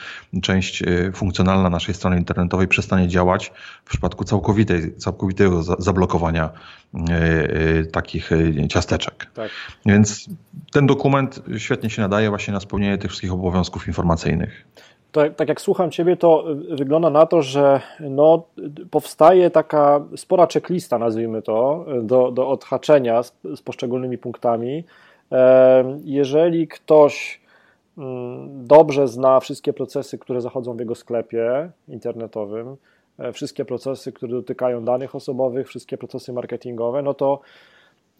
część 0.42 0.82
funkcjonalna 1.14 1.70
naszej 1.70 1.94
strony 1.94 2.18
internetowej 2.18 2.59
internetowej 2.60 2.68
przestanie 2.68 3.08
działać 3.08 3.52
w 3.84 3.90
przypadku 3.90 4.24
całkowitej, 4.24 4.96
całkowitego 4.96 5.62
zablokowania 5.62 6.50
e, 6.94 7.14
e, 7.14 7.84
takich 7.84 8.32
e, 8.32 8.68
ciasteczek. 8.68 9.26
Tak. 9.34 9.50
Więc 9.86 10.28
ten 10.72 10.86
dokument 10.86 11.42
świetnie 11.58 11.90
się 11.90 12.02
nadaje 12.02 12.28
właśnie 12.28 12.54
na 12.54 12.60
spełnienie 12.60 12.98
tych 12.98 13.10
wszystkich 13.10 13.32
obowiązków 13.32 13.88
informacyjnych. 13.88 14.66
To, 15.12 15.30
tak 15.30 15.48
jak 15.48 15.60
słucham 15.60 15.90
Ciebie, 15.90 16.16
to 16.16 16.44
wygląda 16.70 17.10
na 17.10 17.26
to, 17.26 17.42
że 17.42 17.80
no, 18.00 18.44
powstaje 18.90 19.50
taka 19.50 20.00
spora 20.16 20.46
checklista, 20.46 20.98
nazwijmy 20.98 21.42
to, 21.42 21.86
do, 22.02 22.30
do 22.30 22.48
odhaczenia 22.48 23.22
z, 23.22 23.32
z 23.56 23.62
poszczególnymi 23.62 24.18
punktami. 24.18 24.84
Jeżeli 26.04 26.68
ktoś 26.68 27.40
dobrze 28.46 29.08
zna 29.08 29.40
wszystkie 29.40 29.72
procesy, 29.72 30.18
które 30.18 30.40
zachodzą 30.40 30.76
w 30.76 30.80
jego 30.80 30.94
sklepie 30.94 31.70
internetowym, 31.88 32.76
e, 33.18 33.32
wszystkie 33.32 33.64
procesy, 33.64 34.12
które 34.12 34.32
dotykają 34.32 34.84
danych 34.84 35.14
osobowych, 35.14 35.68
wszystkie 35.68 35.98
procesy 35.98 36.32
marketingowe, 36.32 37.02
no 37.02 37.14
to 37.14 37.40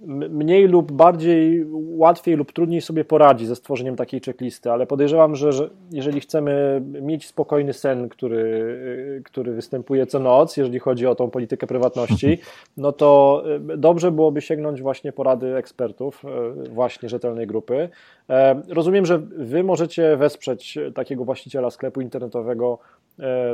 mniej 0.06 0.68
lub 0.68 0.92
bardziej, 0.92 1.66
łatwiej 1.72 2.36
lub 2.36 2.52
trudniej 2.52 2.80
sobie 2.80 3.04
poradzi 3.04 3.46
ze 3.46 3.56
stworzeniem 3.56 3.96
takiej 3.96 4.20
checklisty, 4.20 4.70
ale 4.70 4.86
podejrzewam, 4.86 5.36
że, 5.36 5.52
że 5.52 5.70
jeżeli 5.92 6.20
chcemy 6.20 6.82
mieć 7.02 7.26
spokojny 7.26 7.72
sen, 7.72 8.08
który, 8.08 9.22
który 9.24 9.52
występuje 9.52 10.06
co 10.06 10.18
noc, 10.18 10.56
jeżeli 10.56 10.78
chodzi 10.78 11.06
o 11.06 11.14
tą 11.14 11.30
politykę 11.30 11.66
prywatności, 11.66 12.38
no 12.76 12.92
to 12.92 13.42
e, 13.72 13.76
dobrze 13.76 14.10
byłoby 14.10 14.40
sięgnąć 14.40 14.82
właśnie 14.82 15.12
porady 15.12 15.56
ekspertów, 15.56 16.24
e, 16.24 16.28
właśnie 16.68 17.08
rzetelnej 17.08 17.46
grupy. 17.46 17.88
E, 18.30 18.62
rozumiem, 18.68 19.06
że 19.06 19.18
Wy 19.36 19.64
możecie 19.64 20.16
wesprzeć 20.16 20.78
takiego 20.94 21.24
właściciela 21.24 21.70
sklepu 21.70 22.00
internetowego 22.00 22.78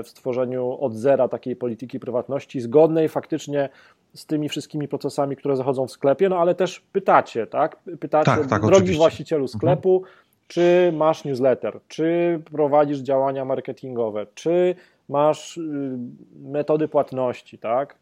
w 0.05 0.09
stworzeniu 0.09 0.79
od 0.81 0.95
zera 0.95 1.29
takiej 1.29 1.57
polityki 1.57 2.01
prywatności, 2.01 2.61
zgodnej 2.61 3.09
faktycznie 3.09 3.69
z 4.15 4.27
tymi 4.27 4.49
wszystkimi 4.49 4.89
procesami, 4.89 5.37
które 5.37 5.57
zachodzą 5.57 5.87
w 5.87 5.91
sklepie, 5.91 6.29
no 6.29 6.39
ale 6.39 6.55
też 6.55 6.81
pytacie, 6.81 7.47
tak? 7.47 7.77
Pytacie, 8.01 8.31
tak, 8.31 8.47
tak, 8.47 8.61
drogi 8.61 8.77
oczywiście. 8.77 8.99
właścicielu 8.99 9.45
mhm. 9.45 9.59
sklepu, 9.59 9.97
mhm. 9.97 10.15
czy 10.49 10.93
masz 10.97 11.25
newsletter, 11.25 11.81
czy 11.89 12.41
prowadzisz 12.53 12.99
działania 12.99 13.45
marketingowe, 13.45 14.27
czy 14.35 14.75
masz 15.09 15.57
y, 15.57 15.99
metody 16.43 16.89
płatności, 16.89 17.59
tak? 17.59 17.99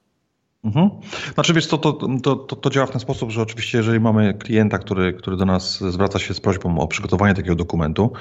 Mhm. 0.65 0.91
Znaczy 1.35 1.53
wiesz, 1.55 1.67
to, 1.67 1.79
to, 1.79 1.93
to, 2.23 2.37
to, 2.37 2.71
działa 2.71 2.87
w 2.87 2.91
ten 2.91 3.01
sposób, 3.01 3.31
że 3.31 3.43
oczywiście 3.43 3.79
jeżeli 3.79 4.01
mamy 4.01 4.35
klienta, 4.35 4.79
który, 4.79 5.13
który 5.13 5.37
do 5.37 5.45
nas 5.45 5.81
zwraca 5.81 6.19
się 6.19 6.35
z 6.35 6.41
prośbą 6.41 6.79
o 6.79 6.89
przygotowanie 6.89 7.35
takiego 7.35 7.55
dokumentu, 7.55 8.13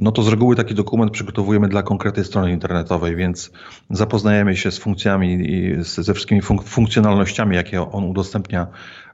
no 0.00 0.12
to 0.12 0.22
z 0.22 0.28
reguły 0.28 0.56
taki 0.56 0.74
dokument 0.74 1.12
przygotowujemy 1.12 1.68
dla 1.68 1.82
konkretnej 1.82 2.24
strony 2.24 2.52
internetowej, 2.52 3.16
więc 3.16 3.52
zapoznajemy 3.90 4.56
się 4.56 4.70
z 4.70 4.78
funkcjami 4.78 5.32
i 5.32 5.76
ze 5.80 6.14
wszystkimi 6.14 6.42
funk 6.42 6.62
funkcjonalnościami, 6.62 7.56
jakie 7.56 7.90
on 7.90 8.04
udostępnia 8.04 8.66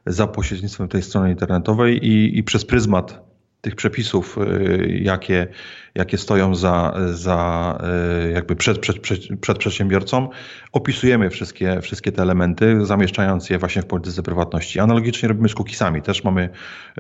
za 0.07 0.27
pośrednictwem 0.27 0.89
tej 0.89 1.03
strony 1.03 1.31
internetowej 1.31 2.07
i, 2.07 2.39
i 2.39 2.45
przez 2.45 2.65
pryzmat 2.65 3.36
tych 3.61 3.77
przepisów, 3.77 4.39
y, 4.39 5.01
jakie, 5.03 5.47
jakie 5.95 6.19
stoją 6.19 6.55
za, 6.55 6.95
za 7.13 7.79
y, 8.27 8.31
jakby 8.31 8.57
przed, 8.57 8.79
przed, 8.79 8.99
przed, 8.99 9.21
przed 9.41 9.59
przedsiębiorcą, 9.59 10.29
opisujemy 10.73 11.31
wszystkie, 11.31 11.81
wszystkie 11.81 12.13
te 12.13 12.23
elementy, 12.23 12.87
zamieszczając 12.87 13.51
je 13.51 13.59
właśnie 13.59 13.83
w 13.83 13.87
polityce 13.87 14.23
prywatności. 14.23 14.81
Analogicznie 14.81 15.29
robimy 15.29 15.49
z 15.49 15.55
cookiesami. 15.55 16.03
Też 16.03 16.25
mamy 16.25 16.49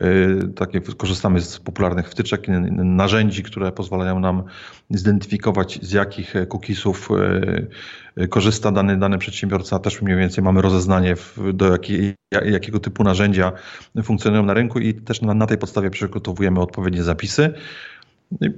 y, 0.02 0.48
takie, 0.56 0.80
korzystamy 0.80 1.40
z 1.40 1.58
popularnych 1.58 2.08
wtyczek, 2.10 2.46
narzędzi, 2.70 3.42
które 3.42 3.72
pozwalają 3.72 4.20
nam 4.20 4.42
zidentyfikować, 4.90 5.78
z 5.82 5.92
jakich 5.92 6.34
cookiesów 6.48 7.08
korzysta 8.30 8.72
dany, 8.72 8.96
dany 8.96 9.18
przedsiębiorca. 9.18 9.78
Też 9.78 10.02
mniej 10.02 10.16
więcej 10.16 10.44
mamy 10.44 10.62
rozeznanie, 10.62 11.16
w, 11.16 11.38
do 11.52 11.72
jakiej, 11.72 12.14
jakiego 12.44 12.80
typu 12.80 13.04
narzędzia 13.04 13.52
funkcjonują 14.02 14.42
na 14.42 14.54
rynku 14.54 14.78
i 14.78 14.94
też 14.94 15.22
na, 15.22 15.34
na 15.34 15.46
tej 15.46 15.58
podstawie 15.58 15.90
przygotowujemy 15.90 16.60
odpowiednie 16.60 17.02
zapisy 17.02 17.54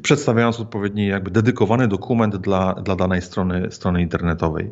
przedstawiając 0.03 0.61
odpowiedni 0.61 1.07
jakby 1.07 1.31
dedykowany 1.31 1.88
dokument 1.88 2.37
dla, 2.37 2.75
dla 2.75 2.97
danej 2.97 3.23
strony, 3.23 3.71
strony 3.71 4.03
internetowej. 4.03 4.71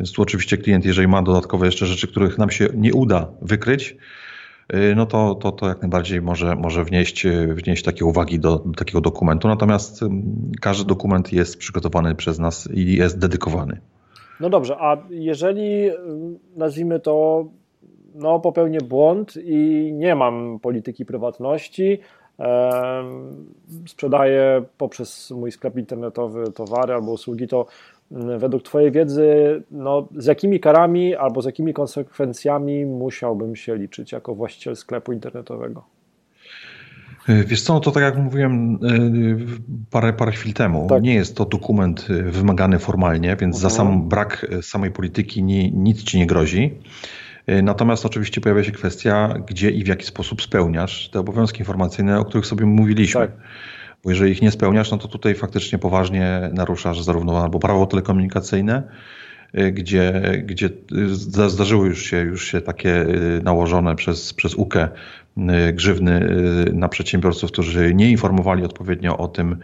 Więc 0.00 0.12
tu 0.12 0.22
oczywiście 0.22 0.58
klient, 0.58 0.84
jeżeli 0.84 1.08
ma 1.08 1.22
dodatkowe 1.22 1.66
jeszcze 1.66 1.86
rzeczy, 1.86 2.08
których 2.08 2.38
nam 2.38 2.50
się 2.50 2.68
nie 2.74 2.94
uda 2.94 3.28
wykryć, 3.42 3.96
y, 4.74 4.94
no 4.96 5.06
to, 5.06 5.34
to, 5.34 5.52
to 5.52 5.68
jak 5.68 5.82
najbardziej 5.82 6.22
może, 6.22 6.56
może 6.56 6.84
wnieść, 6.84 7.26
wnieść 7.54 7.82
takie 7.82 8.04
uwagi 8.04 8.40
do, 8.40 8.58
do 8.58 8.72
takiego 8.72 9.00
dokumentu. 9.00 9.48
Natomiast 9.48 10.00
każdy 10.60 10.84
dokument 10.84 11.32
jest 11.32 11.58
przygotowany 11.58 12.14
przez 12.14 12.38
nas 12.38 12.68
i 12.74 12.96
jest 12.96 13.18
dedykowany. 13.18 13.80
No 14.40 14.50
dobrze, 14.50 14.76
a 14.78 14.96
jeżeli 15.10 15.90
nazwijmy 16.56 17.00
to, 17.00 17.44
no 18.14 18.40
popełnię 18.40 18.78
błąd 18.80 19.34
i 19.44 19.90
nie 19.92 20.14
mam 20.14 20.58
polityki 20.60 21.04
prywatności, 21.04 21.98
sprzedaję 23.86 24.62
poprzez 24.78 25.30
mój 25.30 25.52
sklep 25.52 25.76
internetowy 25.76 26.52
towary 26.52 26.94
albo 26.94 27.12
usługi, 27.12 27.48
to 27.48 27.66
mm, 28.12 28.38
według 28.38 28.62
Twojej 28.62 28.90
wiedzy, 28.90 29.62
no, 29.70 30.08
z 30.16 30.26
jakimi 30.26 30.60
karami 30.60 31.14
albo 31.14 31.42
z 31.42 31.44
jakimi 31.44 31.74
konsekwencjami 31.74 32.86
musiałbym 32.86 33.56
się 33.56 33.76
liczyć 33.76 34.12
jako 34.12 34.34
właściciel 34.34 34.76
sklepu 34.76 35.12
internetowego? 35.12 35.84
E, 37.28 37.44
wiesz 37.44 37.62
co, 37.62 37.74
no 37.74 37.80
to 37.80 37.90
tak 37.90 38.02
jak 38.02 38.16
mówiłem 38.16 38.74
e, 38.74 38.78
parę, 39.90 40.12
parę 40.12 40.32
chwil 40.32 40.52
temu, 40.52 40.86
tak. 40.88 41.02
nie 41.02 41.14
jest 41.14 41.36
to 41.36 41.44
dokument 41.44 42.06
e, 42.10 42.22
wymagany 42.22 42.78
formalnie, 42.78 43.36
więc 43.40 43.58
za 43.58 43.68
mhm. 43.68 43.88
sam 43.88 44.08
brak 44.08 44.46
samej 44.62 44.90
polityki 44.90 45.42
nie, 45.42 45.70
nic 45.70 46.02
ci 46.02 46.18
nie 46.18 46.26
grozi. 46.26 46.78
Natomiast 47.62 48.06
oczywiście 48.06 48.40
pojawia 48.40 48.64
się 48.64 48.72
kwestia, 48.72 49.34
gdzie 49.48 49.70
i 49.70 49.84
w 49.84 49.86
jaki 49.86 50.06
sposób 50.06 50.42
spełniasz 50.42 51.08
te 51.08 51.20
obowiązki 51.20 51.58
informacyjne, 51.58 52.20
o 52.20 52.24
których 52.24 52.46
sobie 52.46 52.66
mówiliśmy. 52.66 53.20
Tak. 53.20 53.30
Bo 54.04 54.10
jeżeli 54.10 54.32
ich 54.32 54.42
nie 54.42 54.50
spełniasz, 54.50 54.90
no 54.90 54.98
to 54.98 55.08
tutaj 55.08 55.34
faktycznie 55.34 55.78
poważnie 55.78 56.50
naruszasz 56.52 57.02
zarówno 57.02 57.42
albo 57.42 57.58
prawo 57.58 57.86
telekomunikacyjne, 57.86 58.82
gdzie, 59.72 60.22
gdzie 60.44 60.70
zdarzyły 61.46 61.88
już 61.88 62.02
się, 62.02 62.16
już 62.16 62.48
się 62.48 62.60
takie 62.60 63.06
nałożone 63.42 63.96
przez, 63.96 64.34
przez 64.34 64.54
UKE 64.54 64.88
grzywny 65.72 66.28
na 66.72 66.88
przedsiębiorców, 66.88 67.52
którzy 67.52 67.94
nie 67.94 68.10
informowali 68.10 68.64
odpowiednio 68.64 69.16
o 69.16 69.28
tym, 69.28 69.56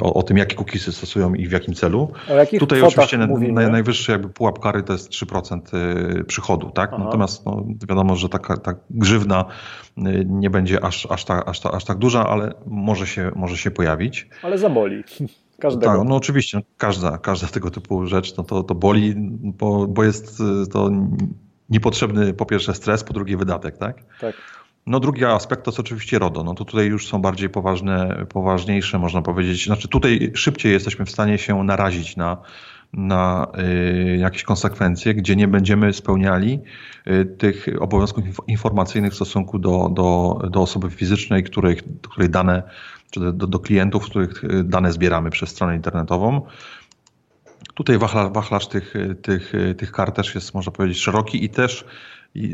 o, 0.00 0.14
o 0.14 0.22
tym, 0.22 0.36
jakie 0.36 0.56
cookiesy 0.56 0.92
stosują 0.92 1.34
i 1.34 1.46
w 1.46 1.52
jakim 1.52 1.74
celu. 1.74 2.12
Tutaj 2.58 2.82
oczywiście 2.82 3.18
na, 3.18 3.26
najwyższy 3.68 4.12
jakby 4.12 4.28
pułap 4.28 4.58
kary 4.58 4.82
to 4.82 4.92
jest 4.92 5.10
3% 5.10 5.60
przychodu, 6.24 6.70
tak? 6.70 6.90
Natomiast 6.98 7.46
no, 7.46 7.64
wiadomo, 7.88 8.16
że 8.16 8.28
taka, 8.28 8.56
ta 8.56 8.74
grzywna 8.90 9.44
nie 10.26 10.50
będzie 10.50 10.84
aż, 10.84 11.06
aż, 11.10 11.24
ta, 11.24 11.44
aż, 11.44 11.60
ta, 11.60 11.70
aż 11.70 11.84
tak 11.84 11.98
duża, 11.98 12.28
ale 12.28 12.54
może 12.66 13.06
się, 13.06 13.30
może 13.36 13.56
się 13.56 13.70
pojawić. 13.70 14.28
Ale 14.42 14.58
zaboli. 14.58 15.04
Każdego. 15.58 15.92
Tak, 15.92 16.08
no 16.08 16.16
oczywiście, 16.16 16.60
każda, 16.76 17.18
każda 17.18 17.46
tego 17.46 17.70
typu 17.70 18.06
rzecz 18.06 18.36
no 18.36 18.44
to, 18.44 18.62
to 18.62 18.74
boli, 18.74 19.14
bo, 19.42 19.86
bo 19.86 20.04
jest 20.04 20.40
y, 20.40 20.66
to 20.66 20.90
niepotrzebny 21.72 22.34
po 22.34 22.46
pierwsze 22.46 22.74
stres, 22.74 23.04
po 23.04 23.12
drugie 23.12 23.36
wydatek, 23.36 23.78
tak? 23.78 23.96
Tak. 24.20 24.34
No 24.86 25.00
drugi 25.00 25.24
aspekt 25.24 25.64
to 25.64 25.70
jest 25.70 25.80
oczywiście 25.80 26.18
RODO. 26.18 26.44
No 26.44 26.54
to 26.54 26.64
tutaj 26.64 26.86
już 26.86 27.08
są 27.08 27.22
bardziej 27.22 27.48
poważne, 27.50 28.26
poważniejsze, 28.28 28.98
można 28.98 29.22
powiedzieć. 29.22 29.66
Znaczy 29.66 29.88
tutaj 29.88 30.32
szybciej 30.34 30.72
jesteśmy 30.72 31.04
w 31.04 31.10
stanie 31.10 31.38
się 31.38 31.64
narazić 31.64 32.16
na, 32.16 32.36
na 32.92 33.46
y, 33.58 34.16
jakieś 34.16 34.42
konsekwencje, 34.42 35.14
gdzie 35.14 35.36
nie 35.36 35.48
będziemy 35.48 35.92
spełniali 35.92 36.60
y, 37.06 37.24
tych 37.24 37.66
obowiązków 37.80 38.24
informacyjnych 38.46 39.12
w 39.12 39.16
stosunku 39.16 39.58
do, 39.58 39.88
do, 39.92 40.38
do 40.50 40.60
osoby 40.60 40.90
fizycznej, 40.90 41.44
której, 41.44 41.76
której 42.02 42.30
dane 42.30 42.62
czy 43.10 43.20
do, 43.20 43.46
do 43.46 43.58
klientów, 43.58 44.04
których 44.04 44.42
dane 44.64 44.92
zbieramy 44.92 45.30
przez 45.30 45.50
stronę 45.50 45.76
internetową. 45.76 46.42
Tutaj 47.74 47.98
wachlarz, 47.98 48.32
wachlarz 48.32 48.66
tych, 48.66 48.94
tych, 49.22 49.52
tych 49.78 49.92
kart 49.92 50.16
też 50.16 50.34
jest, 50.34 50.54
można 50.54 50.72
powiedzieć, 50.72 50.98
szeroki 50.98 51.44
i 51.44 51.48
też 51.48 51.84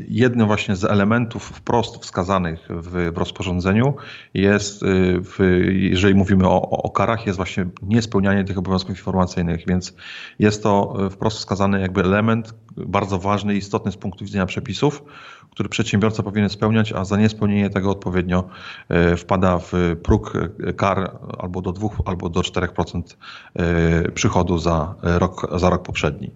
jednym 0.08 0.46
właśnie 0.46 0.76
z 0.76 0.84
elementów 0.84 1.44
wprost 1.44 2.02
wskazanych 2.02 2.68
w, 2.70 3.12
w 3.12 3.18
rozporządzeniu 3.18 3.94
jest, 4.34 4.82
y, 4.82 4.86
w, 5.20 5.38
jeżeli 5.70 6.14
mówimy 6.14 6.48
o, 6.48 6.60
o 6.70 6.90
karach, 6.90 7.26
jest 7.26 7.36
właśnie 7.36 7.66
niespełnianie 7.82 8.44
tych 8.44 8.58
obowiązków 8.58 8.90
informacyjnych, 8.90 9.66
więc 9.66 9.94
jest 10.38 10.62
to 10.62 10.96
wprost 11.10 11.38
wskazany 11.38 11.80
jakby 11.80 12.00
element 12.00 12.54
bardzo 12.76 13.18
ważny 13.18 13.54
i 13.54 13.58
istotny 13.58 13.92
z 13.92 13.96
punktu 13.96 14.24
widzenia 14.24 14.46
przepisów, 14.46 15.02
który 15.50 15.68
przedsiębiorca 15.68 16.22
powinien 16.22 16.48
spełniać, 16.48 16.92
a 16.92 17.04
za 17.04 17.16
niespełnienie 17.16 17.70
tego 17.70 17.90
odpowiednio 17.90 18.44
y, 19.12 19.16
wpada 19.16 19.58
w 19.58 19.72
próg 20.02 20.32
kar 20.76 21.18
albo 21.38 21.62
do 21.62 21.72
2, 21.72 21.88
albo 22.04 22.28
do 22.28 22.40
4% 22.40 23.02
y, 24.06 24.12
przychodu 24.12 24.58
za 24.58 24.94
rok, 25.02 25.58
za 25.58 25.70
rok 25.70 25.82
poprzedni. 25.82 26.30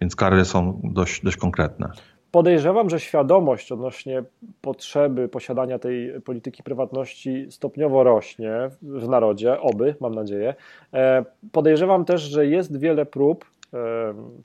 Więc 0.00 0.16
kary 0.16 0.44
są 0.44 0.80
dość, 0.84 1.24
dość 1.24 1.36
konkretne. 1.36 1.90
Podejrzewam, 2.30 2.90
że 2.90 3.00
świadomość 3.00 3.72
odnośnie 3.72 4.22
potrzeby 4.60 5.28
posiadania 5.28 5.78
tej 5.78 6.20
polityki 6.20 6.62
prywatności 6.62 7.46
stopniowo 7.50 8.04
rośnie 8.04 8.52
w 8.82 9.08
narodzie, 9.08 9.60
oby, 9.60 9.94
mam 10.00 10.14
nadzieję. 10.14 10.54
E, 10.94 11.24
podejrzewam 11.52 12.04
też, 12.04 12.22
że 12.22 12.46
jest 12.46 12.78
wiele 12.78 13.06
prób 13.06 13.44
e, 13.44 13.48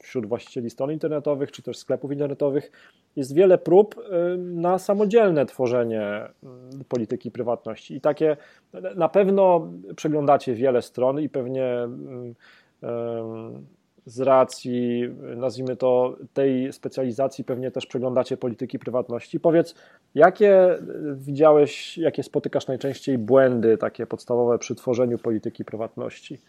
wśród 0.01 0.25
właścicieli 0.25 0.69
stron 0.69 0.91
internetowych 0.91 1.51
czy 1.51 1.61
też 1.61 1.77
sklepów 1.77 2.11
internetowych, 2.11 2.71
jest 3.15 3.35
wiele 3.35 3.57
prób 3.57 3.95
na 4.37 4.79
samodzielne 4.79 5.45
tworzenie 5.45 6.01
mm, 6.03 6.83
polityki 6.89 7.31
prywatności. 7.31 7.95
I 7.95 8.01
takie 8.01 8.37
na 8.95 9.09
pewno 9.09 9.71
przeglądacie 9.95 10.53
wiele 10.53 10.81
stron 10.81 11.19
i 11.19 11.29
pewnie 11.29 11.65
mm, 11.73 12.33
z 14.05 14.19
racji, 14.19 15.09
nazwijmy 15.35 15.75
to, 15.75 16.17
tej 16.33 16.73
specjalizacji 16.73 17.43
pewnie 17.43 17.71
też 17.71 17.85
przeglądacie 17.85 18.37
polityki 18.37 18.79
prywatności. 18.79 19.39
Powiedz, 19.39 19.75
jakie 20.15 20.77
widziałeś, 21.15 21.97
jakie 21.97 22.23
spotykasz 22.23 22.67
najczęściej 22.67 23.17
błędy 23.17 23.77
takie 23.77 24.07
podstawowe 24.07 24.59
przy 24.59 24.75
tworzeniu 24.75 25.17
polityki 25.17 25.65
prywatności? 25.65 26.39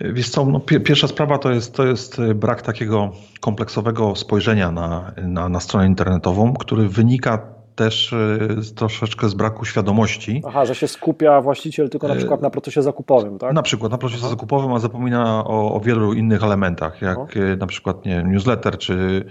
Wiesz 0.00 0.30
co, 0.30 0.46
no, 0.46 0.60
pierwsza 0.60 1.08
sprawa 1.08 1.38
to 1.38 1.50
jest, 1.50 1.74
to 1.74 1.86
jest 1.86 2.20
brak 2.34 2.62
takiego 2.62 3.12
kompleksowego 3.40 4.16
spojrzenia 4.16 4.70
na, 4.70 5.12
na, 5.22 5.48
na 5.48 5.60
stronę 5.60 5.86
internetową, 5.86 6.52
który 6.52 6.88
wynika 6.88 7.59
też 7.80 8.12
e, 8.12 8.74
troszeczkę 8.74 9.28
z 9.28 9.34
braku 9.34 9.64
świadomości. 9.64 10.42
Aha, 10.46 10.64
że 10.64 10.74
się 10.74 10.88
skupia 10.88 11.40
właściciel 11.40 11.88
tylko 11.90 12.08
na 12.08 12.14
e, 12.14 12.16
przykład 12.16 12.42
na 12.42 12.50
procesie 12.50 12.82
zakupowym, 12.82 13.38
tak? 13.38 13.52
Na 13.54 13.62
przykład 13.62 13.92
na 13.92 13.98
procesie 13.98 14.20
Aha. 14.22 14.30
zakupowym, 14.30 14.72
a 14.72 14.78
zapomina 14.78 15.44
o, 15.44 15.74
o, 15.74 15.80
wielu 15.80 16.12
innych 16.12 16.42
elementach, 16.42 17.02
jak 17.02 17.18
Aha. 17.18 17.40
E, 17.52 17.56
na 17.56 17.66
przykład 17.66 18.04
nie, 18.04 18.22
newsletter, 18.22 18.78
czy 18.78 19.24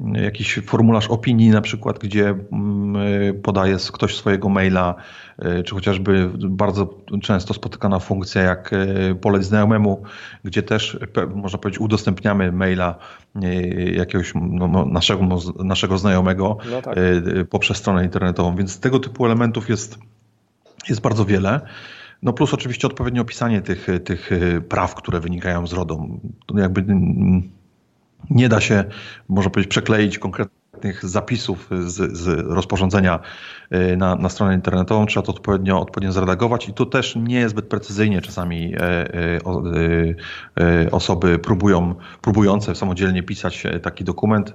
jakiś 0.00 0.60
formularz 0.66 1.06
opinii 1.08 1.50
na 1.50 1.60
przykład, 1.60 1.98
gdzie 1.98 2.34
mm, 2.52 3.40
podaje 3.42 3.76
ktoś 3.92 4.16
swojego 4.16 4.48
maila, 4.48 4.94
czy 5.64 5.74
chociażby 5.74 6.30
bardzo 6.48 6.94
często 7.22 7.54
spotykana 7.54 7.98
funkcja 7.98 8.42
jak 8.42 8.70
poleć 9.20 9.44
znajomemu, 9.44 10.02
gdzie 10.44 10.62
też 10.62 10.98
można 11.34 11.58
powiedzieć 11.58 11.80
udostępniamy 11.80 12.52
maila 12.52 12.98
jakiegoś 13.92 14.32
no, 14.34 14.68
no, 14.68 14.84
naszego, 14.84 15.22
naszego 15.64 15.98
znajomego 15.98 16.56
no 16.70 16.82
tak. 16.82 16.94
poprzez 17.50 17.76
stronę 17.76 17.93
internetową, 18.02 18.56
więc 18.56 18.80
tego 18.80 19.00
typu 19.00 19.26
elementów 19.26 19.68
jest, 19.68 19.98
jest 20.88 21.00
bardzo 21.00 21.24
wiele. 21.24 21.60
No 22.22 22.32
plus 22.32 22.54
oczywiście 22.54 22.86
odpowiednie 22.86 23.20
opisanie 23.20 23.62
tych, 23.62 23.86
tych 24.04 24.30
praw, 24.68 24.94
które 24.94 25.20
wynikają 25.20 25.66
z 25.66 25.72
RODO. 25.72 26.06
Jakby 26.54 26.84
nie 28.30 28.48
da 28.48 28.60
się, 28.60 28.84
można 29.28 29.50
powiedzieć, 29.50 29.70
przekleić 29.70 30.18
konkretnie 30.18 30.63
konkretnych 30.74 31.10
zapisów 31.10 31.68
z, 31.86 32.16
z 32.16 32.46
rozporządzenia 32.46 33.20
y, 33.74 33.96
na, 33.96 34.16
na 34.16 34.28
stronę 34.28 34.54
internetową, 34.54 35.06
trzeba 35.06 35.26
to 35.26 35.32
odpowiednio, 35.32 35.80
odpowiednio 35.80 36.12
zredagować 36.12 36.68
i 36.68 36.72
tu 36.72 36.86
też 36.86 37.16
nie 37.16 37.48
zbyt 37.48 37.68
precyzyjnie 37.68 38.20
czasami 38.20 38.74
e, 38.74 38.80
e, 38.80 39.40
e, 40.60 40.90
osoby 40.90 41.38
próbują, 41.38 41.94
próbujące 42.22 42.74
samodzielnie 42.74 43.22
pisać 43.22 43.66
taki 43.82 44.04
dokument, 44.04 44.52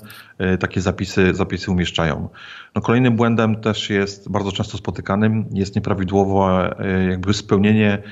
takie 0.59 0.81
zapisy, 0.81 1.33
zapisy 1.33 1.71
umieszczają. 1.71 2.29
No 2.75 2.81
kolejnym 2.81 3.15
błędem 3.15 3.61
też 3.61 3.89
jest 3.89 4.31
bardzo 4.31 4.51
często 4.51 4.77
spotykanym, 4.77 5.45
jest 5.53 5.75
nieprawidłowe 5.75 6.75
jakby 7.09 7.33
spełnienie 7.33 8.03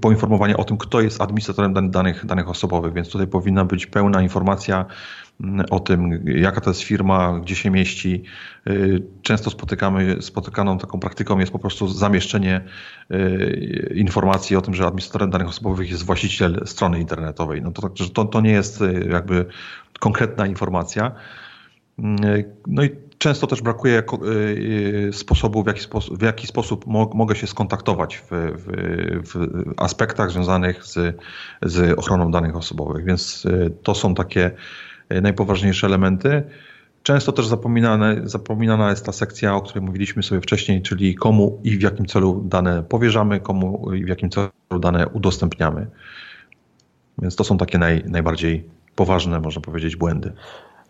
poinformowanie 0.00 0.56
o 0.56 0.64
tym, 0.64 0.76
kto 0.76 1.00
jest 1.00 1.20
administratorem 1.20 1.90
danych, 1.90 2.26
danych 2.26 2.48
osobowych, 2.48 2.92
więc 2.92 3.08
tutaj 3.08 3.26
powinna 3.26 3.64
być 3.64 3.86
pełna 3.86 4.22
informacja 4.22 4.86
mm, 5.40 5.66
o 5.70 5.80
tym, 5.80 6.24
jaka 6.26 6.60
to 6.60 6.70
jest 6.70 6.82
firma, 6.82 7.40
gdzie 7.40 7.54
się 7.54 7.70
mieści. 7.70 8.22
Y, 8.66 9.02
często 9.22 9.50
spotykamy, 9.50 10.22
spotykaną 10.22 10.78
taką 10.78 11.00
praktyką 11.00 11.38
jest 11.38 11.52
po 11.52 11.58
prostu 11.58 11.88
zamieszczenie 11.88 12.60
y, 13.12 13.92
informacji 13.96 14.56
o 14.56 14.62
tym, 14.62 14.74
że 14.74 14.86
administratorem 14.86 15.30
danych 15.30 15.48
osobowych 15.48 15.90
jest 15.90 16.02
właściciel 16.02 16.62
strony 16.66 17.00
internetowej. 17.00 17.62
No 17.62 17.70
to, 17.70 17.90
to, 18.14 18.24
to 18.24 18.40
nie 18.40 18.52
jest 18.52 18.80
y, 18.80 19.08
jakby 19.10 19.46
konkretna 20.00 20.46
informacja. 20.46 21.12
No 22.66 22.84
i 22.84 23.07
Często 23.18 23.46
też 23.46 23.62
brakuje 23.62 24.02
y, 24.02 24.26
y, 25.08 25.12
sposobu, 25.12 25.62
w 25.62 25.66
jaki 25.66 25.80
sposób, 25.80 26.18
w 26.18 26.22
jaki 26.22 26.46
sposób 26.46 26.86
mogę 27.14 27.36
się 27.36 27.46
skontaktować 27.46 28.16
w, 28.16 28.28
w, 28.30 28.64
w 29.32 29.72
aspektach 29.76 30.30
związanych 30.30 30.84
z, 30.84 31.16
z 31.62 31.98
ochroną 31.98 32.30
danych 32.30 32.56
osobowych. 32.56 33.04
Więc 33.04 33.44
y, 33.44 33.72
to 33.82 33.94
są 33.94 34.14
takie 34.14 34.50
najpoważniejsze 35.22 35.86
elementy. 35.86 36.42
Często 37.02 37.32
też 37.32 37.46
zapominane, 37.46 38.20
zapominana 38.24 38.90
jest 38.90 39.06
ta 39.06 39.12
sekcja, 39.12 39.54
o 39.54 39.60
której 39.60 39.84
mówiliśmy 39.84 40.22
sobie 40.22 40.40
wcześniej, 40.40 40.82
czyli 40.82 41.14
komu 41.14 41.60
i 41.64 41.78
w 41.78 41.82
jakim 41.82 42.06
celu 42.06 42.42
dane 42.44 42.82
powierzamy, 42.82 43.40
komu 43.40 43.94
i 43.94 44.04
w 44.04 44.08
jakim 44.08 44.30
celu 44.30 44.50
dane 44.80 45.08
udostępniamy. 45.08 45.86
Więc 47.18 47.36
to 47.36 47.44
są 47.44 47.58
takie 47.58 47.78
naj, 47.78 48.04
najbardziej 48.06 48.64
poważne, 48.94 49.40
można 49.40 49.62
powiedzieć, 49.62 49.96
błędy. 49.96 50.32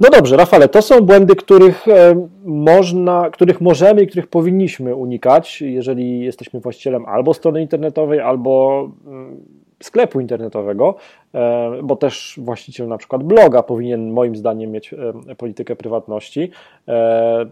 No 0.01 0.11
dobrze, 0.11 0.37
Rafale, 0.37 0.69
to 0.69 0.83
są 0.83 1.01
błędy, 1.01 1.37
których 1.37 1.89
e, 1.89 2.27
można, 2.45 3.31
których 3.31 3.61
możemy 3.61 4.03
i 4.03 4.07
których 4.07 4.27
powinniśmy 4.27 4.95
unikać, 4.95 5.61
jeżeli 5.61 6.21
jesteśmy 6.21 6.61
właścicielem 6.61 7.07
albo 7.07 7.35
strony 7.35 7.63
internetowej, 7.63 8.21
albo 8.21 8.83
mm, 9.07 9.45
sklepu 9.83 10.21
internetowego, 10.21 10.95
e, 11.35 11.71
bo 11.83 11.97
też 11.97 12.41
właściciel 12.43 12.89
na 12.89 12.99
przykład 12.99 13.23
bloga 13.23 13.63
powinien 13.63 14.11
moim 14.11 14.37
zdaniem 14.37 14.71
mieć 14.71 14.93
e, 14.93 15.35
politykę 15.35 15.77
prywatności. 15.77 16.51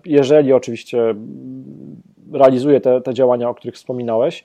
Jeżeli 0.05 0.53
oczywiście 0.53 1.15
realizuje 2.33 2.81
te, 2.81 3.01
te 3.01 3.15
działania, 3.15 3.49
o 3.49 3.55
których 3.55 3.75
wspominałeś, 3.75 4.45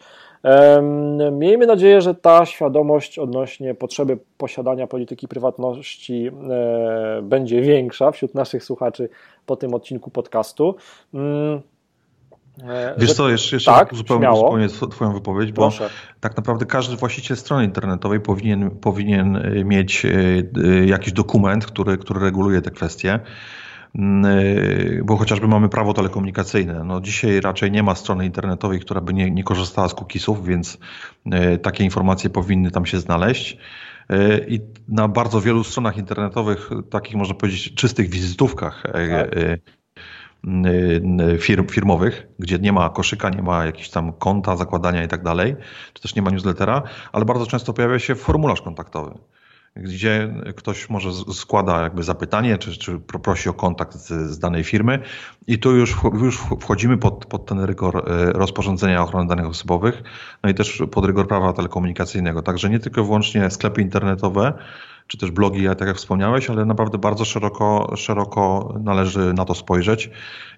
Miejmy 1.32 1.66
nadzieję, 1.66 2.02
że 2.02 2.16
ta 2.16 2.46
świadomość 2.46 3.20
odnośnie 3.20 3.76
potrzeby 3.76 4.18
posiadania 4.38 4.88
polityki 4.88 5.28
prywatności 5.28 6.28
e, 6.28 7.22
będzie 7.24 7.62
większa 7.62 8.12
wśród 8.12 8.36
naszych 8.36 8.64
słuchaczy 8.64 9.10
po 9.46 9.56
tym 9.56 9.74
odcinku 9.74 10.12
podcastu. 10.12 10.76
Mm, 11.14 11.62
e, 12.64 12.96
Wiesz 12.98 13.14
co, 13.14 13.30
jeszcze, 13.30 13.56
jeszcze 13.56 13.72
tak, 13.72 13.96
zupełnie, 13.96 14.36
zupełnie 14.36 14.68
Twoją 14.70 15.14
wypowiedź, 15.14 15.52
bo 15.52 15.62
Proszę. 15.62 15.90
tak 16.20 16.38
naprawdę 16.38 16.66
każdy 16.66 16.96
właściciel 16.96 17.38
strony 17.38 17.66
internetowej 17.66 18.20
powinien, 18.20 18.70
powinien 18.70 19.44
mieć 19.66 20.06
e, 20.06 20.86
jakiś 20.86 21.14
dokument, 21.14 21.66
który, 21.66 21.98
który 21.98 22.20
reguluje 22.20 22.62
te 22.62 22.72
kwestie. 22.72 23.20
Bo 25.04 25.18
chociażby 25.18 25.48
mamy 25.48 25.70
prawo 25.70 25.94
telekomunikacyjne. 25.94 26.84
No 26.84 27.02
dzisiaj 27.02 27.42
raczej 27.42 27.72
nie 27.72 27.84
ma 27.84 27.96
strony 27.96 28.26
internetowej, 28.26 28.80
która 28.80 29.02
by 29.02 29.14
nie, 29.14 29.32
nie 29.32 29.44
korzystała 29.44 29.90
z 29.90 29.94
cookiesów, 29.94 30.46
więc 30.46 30.78
takie 31.62 31.84
informacje 31.84 32.30
powinny 32.30 32.72
tam 32.72 32.86
się 32.86 33.00
znaleźć. 33.00 33.58
I 34.48 34.60
na 34.88 35.08
bardzo 35.08 35.42
wielu 35.42 35.64
stronach 35.64 35.98
internetowych, 35.98 36.70
takich 36.90 37.16
można 37.16 37.36
powiedzieć 37.36 37.74
czystych 37.74 38.10
wizytówkach, 38.10 38.84
tak 38.84 39.36
firm, 41.40 41.68
firmowych, 41.68 42.28
gdzie 42.40 42.60
nie 42.60 42.74
ma 42.74 42.90
koszyka, 42.90 43.30
nie 43.30 43.42
ma 43.42 43.66
jakichś 43.66 43.90
tam 43.90 44.14
konta, 44.14 44.58
zakładania 44.58 45.04
i 45.04 45.08
tak 45.08 45.24
dalej, 45.24 45.56
czy 45.94 46.02
też 46.02 46.16
nie 46.16 46.22
ma 46.22 46.32
newslettera, 46.32 46.84
ale 47.12 47.26
bardzo 47.26 47.46
często 47.46 47.74
pojawia 47.74 48.00
się 48.00 48.16
formularz 48.16 48.62
kontaktowy 48.62 49.12
gdzie 49.76 50.34
ktoś 50.56 50.90
może 50.90 51.10
składa 51.34 51.82
jakby 51.82 52.04
zapytanie, 52.04 52.58
czy, 52.58 52.78
czy 52.78 53.00
prosi 53.00 53.50
o 53.50 53.54
kontakt 53.54 53.96
z, 53.96 54.08
z, 54.08 54.40
danej 54.40 54.64
firmy 54.64 55.00
i 55.48 55.60
tu 55.60 55.76
już, 55.76 55.98
już 56.14 56.38
wchodzimy 56.60 56.98
pod, 56.98 57.26
pod 57.26 57.46
ten 57.46 57.60
rygor 57.60 57.98
e, 57.98 58.32
rozporządzenia 58.34 59.04
ochrony 59.04 59.28
danych 59.28 59.46
osobowych, 59.46 60.04
no 60.44 60.50
i 60.50 60.54
też 60.54 60.84
pod 60.92 61.06
rygor 61.06 61.28
prawa 61.28 61.54
telekomunikacyjnego. 61.54 62.42
Także 62.42 62.70
nie 62.70 62.80
tylko 62.80 63.04
wyłącznie 63.04 63.50
sklepy 63.50 63.82
internetowe, 63.82 64.54
czy 65.08 65.18
też 65.18 65.32
blogi, 65.32 65.64
tak 65.78 65.88
jak 65.88 65.98
wspomniałeś, 65.98 66.50
ale 66.50 66.66
naprawdę 66.66 66.98
bardzo 66.98 67.26
szeroko, 67.26 67.94
szeroko 67.98 68.74
należy 68.84 69.34
na 69.34 69.46
to 69.46 69.56
spojrzeć 69.56 70.10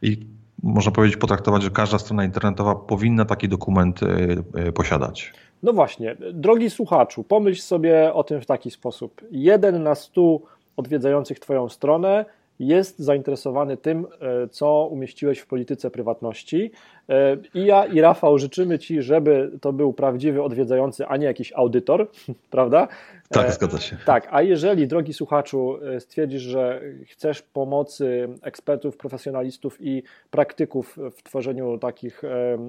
i 0.01 0.27
można 0.63 0.91
powiedzieć, 0.91 1.17
potraktować, 1.17 1.63
że 1.63 1.69
każda 1.69 1.99
strona 1.99 2.23
internetowa 2.23 2.75
powinna 2.75 3.25
taki 3.25 3.49
dokument 3.49 4.03
e, 4.03 4.07
e, 4.53 4.71
posiadać. 4.71 5.33
No 5.63 5.73
właśnie, 5.73 6.15
drogi 6.33 6.69
słuchaczu, 6.69 7.23
pomyśl 7.23 7.61
sobie 7.61 8.13
o 8.13 8.23
tym 8.23 8.41
w 8.41 8.45
taki 8.45 8.71
sposób. 8.71 9.21
Jeden 9.31 9.83
na 9.83 9.95
stu 9.95 10.41
odwiedzających 10.77 11.39
Twoją 11.39 11.69
stronę 11.69 12.25
jest 12.59 12.99
zainteresowany 12.99 13.77
tym, 13.77 14.07
e, 14.21 14.47
co 14.47 14.87
umieściłeś 14.91 15.39
w 15.39 15.47
polityce 15.47 15.91
prywatności. 15.91 16.71
E, 17.09 17.37
I 17.53 17.65
ja 17.65 17.85
i 17.85 18.01
Rafał 18.01 18.37
życzymy 18.37 18.79
Ci, 18.79 19.01
żeby 19.01 19.51
to 19.61 19.73
był 19.73 19.93
prawdziwy 19.93 20.43
odwiedzający, 20.43 21.05
a 21.07 21.17
nie 21.17 21.25
jakiś 21.25 21.53
audytor, 21.55 22.07
prawda? 22.51 22.87
Tak, 23.29 23.47
e, 23.47 23.51
zgadza 23.51 23.79
się. 23.79 23.97
Tak, 24.05 24.27
a 24.31 24.41
jeżeli, 24.41 24.87
drogi 24.87 25.13
słuchaczu, 25.13 25.77
stwierdzisz, 25.99 26.41
że 26.41 26.81
chcesz 27.07 27.41
pomocy 27.41 28.29
ekspertów, 28.41 28.97
profesjonalistów 28.97 29.77
i 29.81 30.03
praktyków 30.31 30.97
w 31.15 31.23
tworzeniu 31.23 31.77
takich 31.77 32.21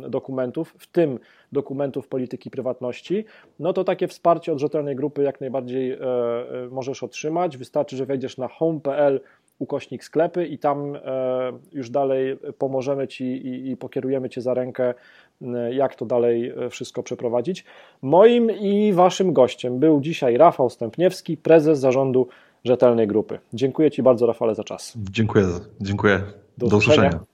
dokumentów, 0.08 0.74
w 0.78 0.86
tym 0.86 1.18
dokumentów 1.52 2.08
polityki 2.08 2.50
prywatności, 2.50 3.24
no 3.58 3.72
to 3.72 3.84
takie 3.84 4.08
wsparcie 4.08 4.52
od 4.52 4.58
rzetelnej 4.58 4.96
grupy 4.96 5.22
jak 5.22 5.40
najbardziej 5.40 5.98
możesz 6.70 7.02
otrzymać. 7.02 7.56
Wystarczy, 7.56 7.96
że 7.96 8.06
wejdziesz 8.06 8.38
na 8.38 8.48
home.pl 8.48 9.20
ukośnik 9.58 10.04
sklepy 10.04 10.46
i 10.46 10.58
tam 10.58 10.96
e, 10.96 11.00
już 11.72 11.90
dalej 11.90 12.38
pomożemy 12.58 13.08
Ci 13.08 13.24
i, 13.24 13.70
i 13.70 13.76
pokierujemy 13.76 14.28
Cię 14.28 14.40
za 14.40 14.54
rękę, 14.54 14.94
jak 15.70 15.94
to 15.94 16.06
dalej 16.06 16.50
e, 16.50 16.70
wszystko 16.70 17.02
przeprowadzić. 17.02 17.64
Moim 18.02 18.50
i 18.50 18.92
Waszym 18.92 19.32
gościem 19.32 19.78
był 19.78 20.00
dzisiaj 20.00 20.36
Rafał 20.36 20.70
Stępniewski, 20.70 21.36
prezes 21.36 21.78
zarządu 21.78 22.28
Rzetelnej 22.64 23.06
Grupy. 23.06 23.38
Dziękuję 23.52 23.90
Ci 23.90 24.02
bardzo, 24.02 24.26
Rafale, 24.26 24.54
za 24.54 24.64
czas. 24.64 24.92
Dziękuję. 25.10 25.44
Dziękuję. 25.80 26.22
Do, 26.58 26.66
Do 26.68 26.76
usłyszenia. 26.76 27.08
usłyszenia. 27.08 27.24